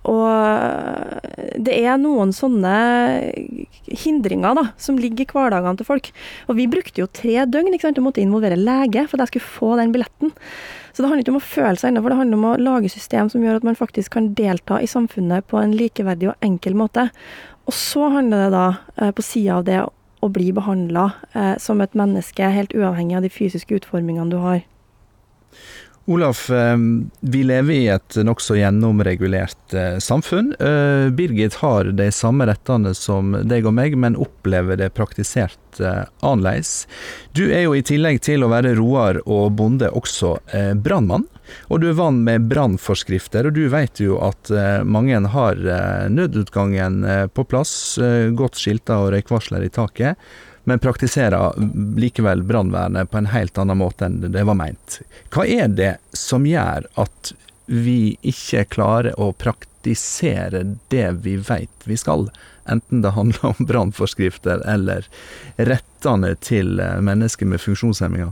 og 0.08 1.62
det 1.62 1.74
er 1.78 1.98
noen 2.00 2.32
sånne 2.34 2.74
hindringer 3.86 4.56
da, 4.58 4.64
som 4.80 4.98
ligger 4.98 5.22
i 5.24 5.30
hverdagene 5.30 5.78
til 5.78 5.86
folk. 5.86 6.10
Og 6.50 6.58
vi 6.58 6.66
brukte 6.70 7.04
jo 7.04 7.10
tre 7.10 7.44
døgn 7.46 7.70
ikke 7.76 7.86
sant, 7.88 8.00
og 8.00 8.08
måtte 8.08 8.24
involvere 8.24 8.58
lege 8.58 9.06
for 9.06 9.18
at 9.20 9.28
jeg 9.28 9.34
skulle 9.36 9.52
få 9.58 9.70
den 9.78 9.94
billetten. 9.94 10.34
Så 10.92 11.00
det 11.00 11.08
handler 11.08 11.24
ikke 11.24 11.34
om 11.36 11.40
å 11.40 11.46
føle 11.52 11.78
seg 11.78 11.92
innafor, 11.92 12.12
det 12.12 12.20
handler 12.20 12.40
om 12.40 12.48
å 12.50 12.58
lage 12.60 12.92
system 12.92 13.30
som 13.32 13.44
gjør 13.44 13.60
at 13.60 13.68
man 13.68 13.78
faktisk 13.78 14.16
kan 14.18 14.32
delta 14.36 14.80
i 14.82 14.90
samfunnet 14.90 15.46
på 15.48 15.60
en 15.62 15.76
likeverdig 15.76 16.32
og 16.32 16.44
enkel 16.44 16.76
måte. 16.76 17.06
Og 17.70 17.76
så 17.76 18.10
handler 18.12 18.44
det 18.44 18.52
da, 18.56 18.66
eh, 18.98 19.14
på 19.14 19.24
sida 19.24 19.60
av 19.60 19.64
det, 19.68 19.80
å 20.22 20.28
bli 20.30 20.52
behandla 20.54 21.08
eh, 21.34 21.56
som 21.58 21.80
et 21.82 21.96
menneske, 21.98 22.46
helt 22.54 22.74
uavhengig 22.74 23.16
av 23.18 23.24
de 23.24 23.30
fysiske 23.32 23.74
utformingene 23.80 24.30
du 24.30 24.38
har. 24.38 24.62
Olaf, 26.04 26.50
eh, 26.50 26.76
vi 27.20 27.44
lever 27.44 27.74
i 27.74 27.88
et 27.88 28.16
nokså 28.26 28.56
gjennomregulert 28.58 29.74
eh, 29.74 29.98
samfunn. 30.02 30.50
Eh, 30.58 31.10
Birgit 31.14 31.54
har 31.62 31.92
de 31.94 32.08
samme 32.12 32.46
rettene 32.50 32.90
som 32.98 33.36
deg 33.46 33.68
og 33.70 33.76
meg, 33.76 33.94
men 33.94 34.18
opplever 34.18 34.80
det 34.80 34.90
praktisert 34.96 35.58
annerledes. 35.78 36.86
Du 37.32 37.46
er 37.46 37.62
jo 37.64 37.76
i 37.78 37.84
tillegg 37.86 38.18
til 38.26 38.42
å 38.42 38.50
være 38.50 38.74
roer 38.76 39.22
og 39.22 39.54
bonde 39.56 39.88
også 39.88 40.34
brannmann. 40.84 41.24
Og 41.72 41.80
du 41.80 41.86
er 41.88 41.96
vant 41.96 42.20
med 42.26 42.44
brannforskrifter, 42.50 43.48
og 43.48 43.56
du 43.56 43.62
vet 43.72 44.02
jo 44.02 44.18
at 44.20 44.52
mange 44.84 45.16
har 45.32 45.62
nødutgangen 46.12 47.00
på 47.32 47.46
plass, 47.48 47.96
godt 48.36 48.60
skilta 48.60 49.00
og 49.00 49.14
røykvarsler 49.16 49.64
i 49.64 49.72
taket, 49.72 50.20
men 50.64 50.78
praktiserer 50.78 51.52
likevel 51.96 52.42
brannvernet 52.42 53.10
på 53.10 53.18
en 53.18 53.30
helt 53.32 53.58
annen 53.58 53.78
måte 53.78 54.06
enn 54.06 54.20
det 54.32 54.44
var 54.46 54.58
meint. 54.58 55.00
Hva 55.34 55.46
er 55.46 55.72
det 55.72 55.96
som 56.16 56.46
gjør 56.46 56.86
at 57.02 57.32
vi 57.66 58.14
ikke 58.22 58.64
klarer 58.70 59.16
å 59.20 59.32
praktisere 59.32 60.64
det 60.92 61.08
vi 61.24 61.36
vet 61.40 61.86
vi 61.88 61.96
skal, 61.98 62.28
enten 62.70 63.02
det 63.02 63.14
handler 63.16 63.54
om 63.54 63.66
brannforskrifter 63.66 64.62
eller 64.68 65.08
rettene 65.56 66.34
til 66.38 66.78
eh, 66.80 67.00
mennesker 67.02 67.48
med 67.48 67.62
funksjonshemminger? 67.62 68.30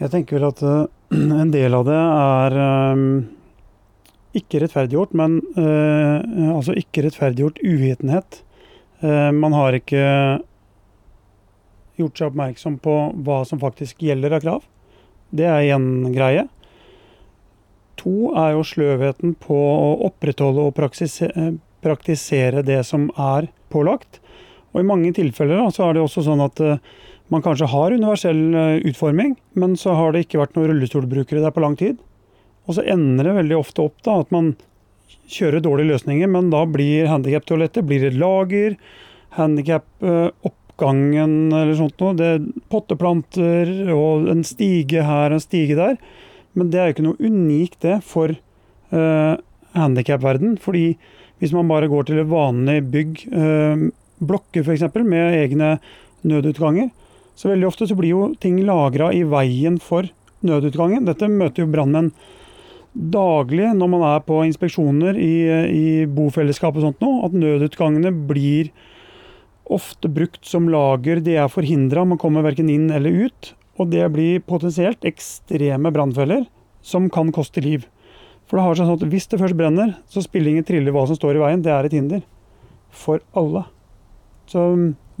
Jeg 0.00 0.12
tenker 0.14 0.38
vel 0.38 0.48
at 0.48 0.62
eh, 0.64 0.86
en 1.42 1.52
del 1.52 1.76
av 1.76 1.88
det 1.88 1.98
er 2.00 2.58
eh, 2.64 3.02
ikke 4.40 4.62
rettferdiggjort, 4.62 5.16
men 5.18 5.40
eh, 5.58 6.54
altså 6.54 6.76
ikke 6.78 7.04
rettferdiggjort 7.04 7.60
uvitenhet. 7.60 8.40
Eh, 9.00 9.32
man 9.32 9.56
har 9.56 9.76
ikke 9.76 10.04
gjort 12.00 12.20
seg 12.20 12.30
oppmerksom 12.30 12.78
på 12.84 12.96
hva 13.24 13.42
som 13.48 13.60
faktisk 13.60 14.02
gjelder 14.04 14.36
av 14.36 14.44
krav. 14.44 14.64
Det 15.32 15.46
er 15.48 15.72
én 15.72 16.10
greie. 16.12 16.46
To 18.00 18.32
er 18.38 18.54
jo 18.56 18.64
sløvheten 18.64 19.36
på 19.40 19.56
å 19.56 19.92
opprettholde 20.08 20.66
og 20.68 20.80
eh, 20.80 21.52
praktisere 21.84 22.64
det 22.66 22.82
som 22.88 23.08
er 23.16 23.48
pålagt. 23.72 24.20
Og 24.72 24.82
i 24.82 24.86
mange 24.86 25.12
tilfeller 25.16 25.62
da, 25.62 25.70
så 25.72 25.88
er 25.88 25.96
det 25.96 26.04
også 26.04 26.24
sånn 26.28 26.44
at 26.44 26.60
eh, 26.60 26.80
man 27.30 27.44
kanskje 27.44 27.70
har 27.70 27.94
universell 27.94 28.40
utforming, 28.90 29.36
men 29.54 29.76
så 29.78 29.94
har 29.94 30.12
det 30.12 30.24
ikke 30.24 30.40
vært 30.40 30.56
noen 30.56 30.72
rullestolbrukere 30.72 31.44
der 31.44 31.52
på 31.54 31.62
lang 31.62 31.76
tid. 31.78 32.00
Og 32.66 32.74
så 32.74 32.82
ender 32.82 33.28
det 33.28 33.36
veldig 33.36 33.56
ofte 33.60 33.84
opp 33.86 34.02
da 34.02 34.16
at 34.24 34.32
man 34.34 34.56
kjører 35.30 35.62
dårlige 35.64 35.94
løsninger, 35.94 36.28
men 36.30 36.50
da 36.52 36.64
blir 36.68 37.08
handikaptoalettet 37.10 37.86
blir 37.86 38.04
et 38.08 38.18
lager. 38.18 38.76
Handikapoppgangen 39.36 41.52
eller 41.52 41.74
sånt 41.78 42.00
noe. 42.02 42.16
Det 42.18 42.26
er 42.34 42.48
potteplanter 42.72 43.64
og 43.94 44.28
en 44.32 44.44
stige 44.46 45.02
her 45.06 45.30
og 45.30 45.36
en 45.38 45.44
stige 45.44 45.78
der. 45.78 45.94
Men 46.58 46.70
det 46.72 46.78
er 46.80 46.86
jo 46.88 46.94
ikke 46.96 47.06
noe 47.06 47.22
unikt 47.22 47.78
det 47.86 47.98
for 48.06 48.28
uh, 48.34 49.34
handikapverden. 49.78 50.50
Fordi 50.62 50.86
hvis 51.40 51.54
man 51.56 51.70
bare 51.70 51.90
går 51.90 52.02
til 52.08 52.18
et 52.22 52.30
vanlig 52.30 52.78
bygg, 52.90 53.12
uh, 53.30 53.76
blokker 54.20 54.62
f.eks., 54.66 54.84
med 55.00 55.34
egne 55.38 55.68
nødutganger, 56.26 56.88
så 57.38 57.48
veldig 57.48 57.68
ofte 57.70 57.86
så 57.88 57.96
blir 57.96 58.12
jo 58.12 58.34
ting 58.42 58.58
lagra 58.66 59.14
i 59.16 59.22
veien 59.24 59.78
for 59.80 60.04
nødutgangen. 60.44 61.06
Dette 61.08 61.28
møter 61.30 61.64
jo 61.64 61.72
brannmenn 61.72 62.12
daglig 62.94 63.68
når 63.76 63.90
man 63.92 64.04
er 64.08 64.22
på 64.26 64.40
inspeksjoner 64.48 65.18
i, 65.20 65.34
i 65.70 66.06
bofellesskap 66.10 66.76
og 66.76 66.86
sånt 66.86 67.04
noe, 67.04 67.24
at 67.26 67.36
nødutgangene 67.36 68.12
blir 68.28 68.72
ofte 69.70 70.10
brukt 70.10 70.42
som 70.46 70.66
lager. 70.72 71.22
De 71.22 71.36
er 71.38 71.50
forhindra, 71.52 72.04
man 72.04 72.18
kommer 72.20 72.44
verken 72.46 72.70
inn 72.72 72.90
eller 72.94 73.28
ut. 73.28 73.54
Og 73.80 73.88
det 73.92 74.04
blir 74.12 74.42
potensielt 74.44 75.06
ekstreme 75.08 75.92
brannfeller 75.94 76.44
som 76.84 77.08
kan 77.12 77.30
koste 77.32 77.62
liv. 77.64 77.86
For 78.48 78.58
det 78.58 78.66
har 78.66 78.76
seg 78.76 78.88
sånn 78.88 78.98
at 78.98 79.12
hvis 79.12 79.28
det 79.30 79.38
først 79.40 79.56
brenner, 79.56 79.94
så 80.10 80.24
spiller 80.24 80.50
ingen 80.52 80.66
trille 80.66 80.92
hva 80.92 81.06
som 81.06 81.16
står 81.16 81.38
i 81.38 81.44
veien. 81.44 81.62
Det 81.62 81.70
er 81.72 81.86
et 81.86 81.94
hinder. 81.94 82.24
For 82.90 83.22
alle. 83.38 83.62
Så 84.50 84.64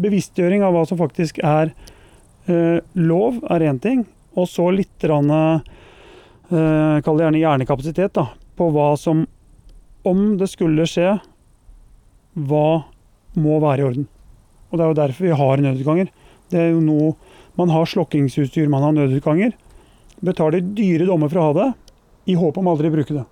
bevisstgjøring 0.02 0.64
av 0.66 0.74
hva 0.74 0.82
som 0.88 0.98
faktisk 0.98 1.38
er 1.46 1.70
eh, 2.50 2.80
lov, 2.98 3.38
er 3.46 3.68
én 3.70 3.78
ting. 3.80 4.02
Og 4.34 4.48
så 4.50 4.66
litt 4.74 5.06
rann, 5.06 5.30
eh, 5.30 5.78
Kall 6.50 7.18
det 7.20 7.26
gjerne 7.28 7.38
hjernekapasitet 7.38 8.14
da, 8.18 8.24
på 8.58 8.66
hva 8.74 8.88
som 8.98 9.20
Om 10.02 10.22
det 10.40 10.48
skulle 10.50 10.86
skje, 10.88 11.12
hva 12.34 12.68
må 13.38 13.58
være 13.62 13.82
i 13.82 13.86
orden. 13.86 14.06
Og 14.70 14.78
det 14.78 14.84
er 14.84 14.90
jo 14.90 14.98
derfor 14.98 15.26
vi 15.26 15.38
har 15.42 15.62
nødutganger. 15.62 16.08
Det 16.50 16.58
er 16.58 16.72
jo 16.72 16.80
noe 16.84 17.12
Man 17.58 17.68
har 17.74 17.84
slokkingsutstyr, 17.84 18.68
man 18.70 18.82
har 18.82 18.94
nødutganger. 18.96 19.52
Betaler 20.24 20.62
dyre 20.62 21.04
dommer 21.04 21.28
for 21.28 21.40
å 21.40 21.46
ha 21.48 21.54
det, 21.58 21.68
i 22.30 22.36
håp 22.38 22.56
om 22.56 22.68
aldri 22.70 22.88
å 22.88 22.94
bruke 22.94 23.16
det. 23.18 23.24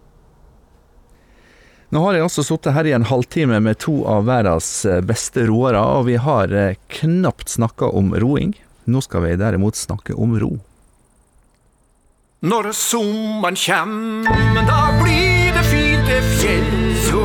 Nå 1.95 2.03
har 2.05 2.19
jeg 2.19 2.27
også 2.27 2.45
sittet 2.45 2.75
her 2.77 2.85
i 2.85 2.93
en 2.93 3.07
halvtime 3.09 3.61
med 3.65 3.79
to 3.81 4.03
av 4.11 4.27
verdens 4.29 4.69
eh, 4.85 5.01
beste 5.01 5.47
roere, 5.49 5.81
og 5.81 6.09
vi 6.11 6.19
har 6.21 6.53
eh, 6.53 6.77
knapt 6.99 7.55
snakka 7.55 7.89
om 7.97 8.11
roing. 8.21 8.53
Nå 8.85 9.01
skal 9.07 9.25
vi 9.25 9.39
derimot 9.41 9.79
snakke 9.79 10.17
om 10.19 10.35
ro. 10.43 10.51
Når 12.39 12.69
sommeren 12.71 13.57
kjem, 13.59 14.23
da 14.23 14.83
blir 15.01 15.49
det 15.57 15.63
fint 15.67 16.05
det 16.07 16.21
fjellrå. 16.39 17.23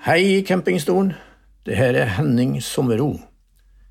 Hei, 0.00 0.40
campingstolen. 0.48 1.12
Det 1.66 1.76
her 1.76 1.92
er 1.92 2.08
Henning 2.16 2.62
Sommerro. 2.64 3.18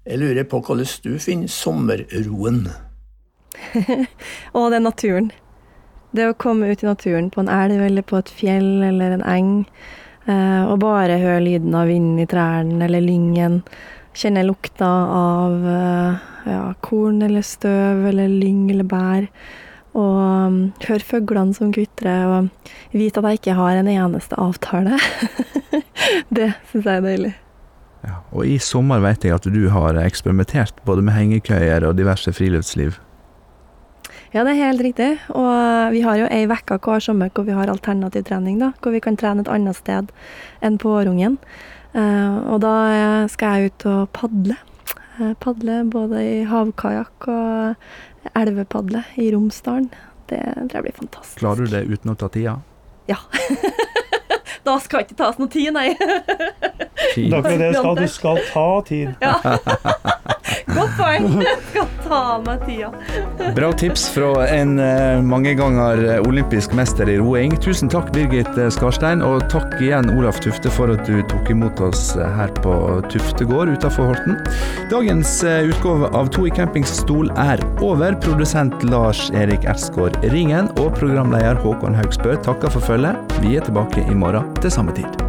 Jeg 0.06 0.18
lurer 0.18 0.44
på 0.44 0.58
hvordan 0.66 0.90
du 1.04 1.20
finner 1.22 1.48
sommerroen. 1.54 2.66
Å, 4.58 4.66
det 4.74 4.80
er 4.80 4.84
naturen. 4.84 5.30
Det 6.12 6.26
å 6.26 6.38
komme 6.38 6.72
ut 6.72 6.84
i 6.84 6.88
naturen 6.90 7.30
på 7.30 7.44
en 7.44 7.52
elv 7.54 7.84
eller 7.86 8.06
på 8.06 8.18
et 8.18 8.32
fjell 8.34 8.82
eller 8.88 9.18
en 9.20 9.26
eng, 9.30 9.54
eh, 10.26 10.64
og 10.66 10.80
bare 10.82 11.20
høre 11.22 11.44
lyden 11.46 11.76
av 11.78 11.90
vinden 11.92 12.24
i 12.24 12.28
trærne 12.30 12.88
eller 12.88 13.04
lyngen. 13.06 13.62
Kjenne 14.18 14.44
lukta 14.48 14.90
av 15.16 15.68
eh, 15.70 16.30
ja, 16.50 16.64
korn 16.82 17.22
eller 17.26 17.46
støv 17.46 18.08
eller 18.10 18.32
lyng 18.32 18.70
eller 18.74 18.88
bær. 18.90 19.28
Og 19.98 20.18
um, 20.22 20.58
høre 20.86 21.02
fuglene 21.04 21.56
som 21.58 21.72
kvitrer, 21.74 22.30
og 22.30 22.94
vite 22.94 23.22
at 23.22 23.26
jeg 23.32 23.40
ikke 23.40 23.58
har 23.58 23.80
en 23.80 23.90
eneste 23.90 24.38
avtale. 24.38 25.00
det 26.38 26.52
syns 26.70 26.86
jeg 26.86 27.02
er 27.02 27.06
deilig. 27.06 27.32
Ja. 28.06 28.20
Og 28.32 28.48
i 28.48 28.60
sommer 28.64 29.02
vet 29.04 29.26
jeg 29.26 29.36
at 29.36 29.50
du 29.50 29.64
har 29.74 29.98
eksperimentert 30.00 30.78
både 30.88 31.04
med 31.04 31.18
hengekøyer 31.18 31.88
og 31.90 31.98
diverse 31.98 32.32
friluftsliv. 32.36 33.00
Ja, 34.30 34.44
det 34.46 34.54
er 34.54 34.70
helt 34.70 34.84
riktig. 34.86 35.10
Og 35.34 35.94
vi 35.94 36.04
har 36.06 36.20
jo 36.20 36.30
ei 36.30 36.46
uke 36.46 36.78
hver 36.78 37.02
sommer 37.02 37.32
hvor 37.34 37.48
vi 37.48 37.56
har 37.58 37.72
alternativ 37.72 38.28
trening, 38.30 38.60
da. 38.62 38.74
Hvor 38.82 38.94
vi 38.94 39.02
kan 39.02 39.18
trene 39.18 39.42
et 39.42 39.52
annet 39.52 39.78
sted 39.80 40.12
enn 40.62 40.78
på 40.78 40.92
Årungen. 41.00 41.40
Eh, 41.98 42.38
og 42.54 42.62
da 42.62 42.74
skal 43.32 43.58
jeg 43.58 43.72
ut 43.72 43.88
og 43.90 44.10
padle. 44.14 44.60
Eh, 45.20 45.34
padle 45.42 45.82
både 45.90 46.22
i 46.22 46.38
havkajakk 46.48 47.30
og 47.34 48.36
elvepadle 48.38 49.04
i 49.18 49.32
Romsdalen. 49.34 49.90
Det 50.30 50.44
tror 50.46 50.78
jeg 50.78 50.86
blir 50.86 51.00
fantastisk. 51.00 51.40
Klarer 51.42 51.66
du 51.66 51.74
det 51.74 51.88
uten 51.90 52.14
å 52.14 52.18
ta 52.20 52.30
tida? 52.30 52.60
Ja. 53.10 53.18
da 54.68 54.78
skal 54.84 55.08
ikke 55.08 55.18
tas 55.18 55.40
noe 55.42 55.50
tid, 55.50 55.72
nei. 55.74 55.96
Tid. 57.16 57.32
Det 57.34 57.34
er 57.34 57.40
akkurat 57.40 57.64
det 57.64 57.72
skal, 57.74 57.98
du 57.98 58.08
skal 58.20 58.44
ta 58.54 58.68
tid. 58.86 59.10
Godt 60.68 60.96
poeng. 60.98 61.28
Skal 61.70 61.88
ta 62.04 62.22
meg 62.44 62.66
tida. 62.68 62.90
Bra 63.56 63.70
tips 63.78 64.08
fra 64.14 64.46
en 64.48 64.76
eh, 64.82 65.22
mange 65.26 65.54
ganger 65.60 66.04
eh, 66.06 66.28
olympisk 66.28 66.74
mester 66.78 67.10
i 67.10 67.18
roing. 67.22 67.56
Tusen 67.64 67.92
takk, 67.92 68.12
Birgit 68.16 68.50
eh, 68.58 68.70
Skarstein, 68.74 69.24
og 69.26 69.46
takk 69.54 69.78
igjen, 69.80 70.12
Olaf 70.18 70.42
Tufte, 70.44 70.72
for 70.74 70.94
at 70.94 71.06
du 71.08 71.22
tok 71.32 71.52
imot 71.54 71.82
oss 71.86 72.12
her 72.18 72.54
på 72.64 72.74
Tufte 73.12 73.48
gård 73.50 73.74
utenfor 73.76 74.12
Horten. 74.12 74.40
Dagens 74.92 75.40
utgave 75.46 76.12
av 76.18 76.32
To 76.36 76.48
i 76.50 76.54
campingstol 76.54 77.32
er 77.40 77.64
over. 77.86 78.18
Produsent 78.20 78.84
Lars 78.90 79.30
Erik 79.38 79.66
Ersgaard 79.70 80.18
Ringen 80.34 80.70
og 80.82 80.94
programleder 81.00 81.60
Håkon 81.64 81.98
Haugsbø 81.98 82.36
takker 82.46 82.74
for 82.74 82.92
følget. 82.92 83.40
Vi 83.44 83.58
er 83.60 83.66
tilbake 83.68 84.06
i 84.06 84.18
morgen 84.18 84.54
til 84.64 84.74
samme 84.74 84.96
tid. 84.98 85.29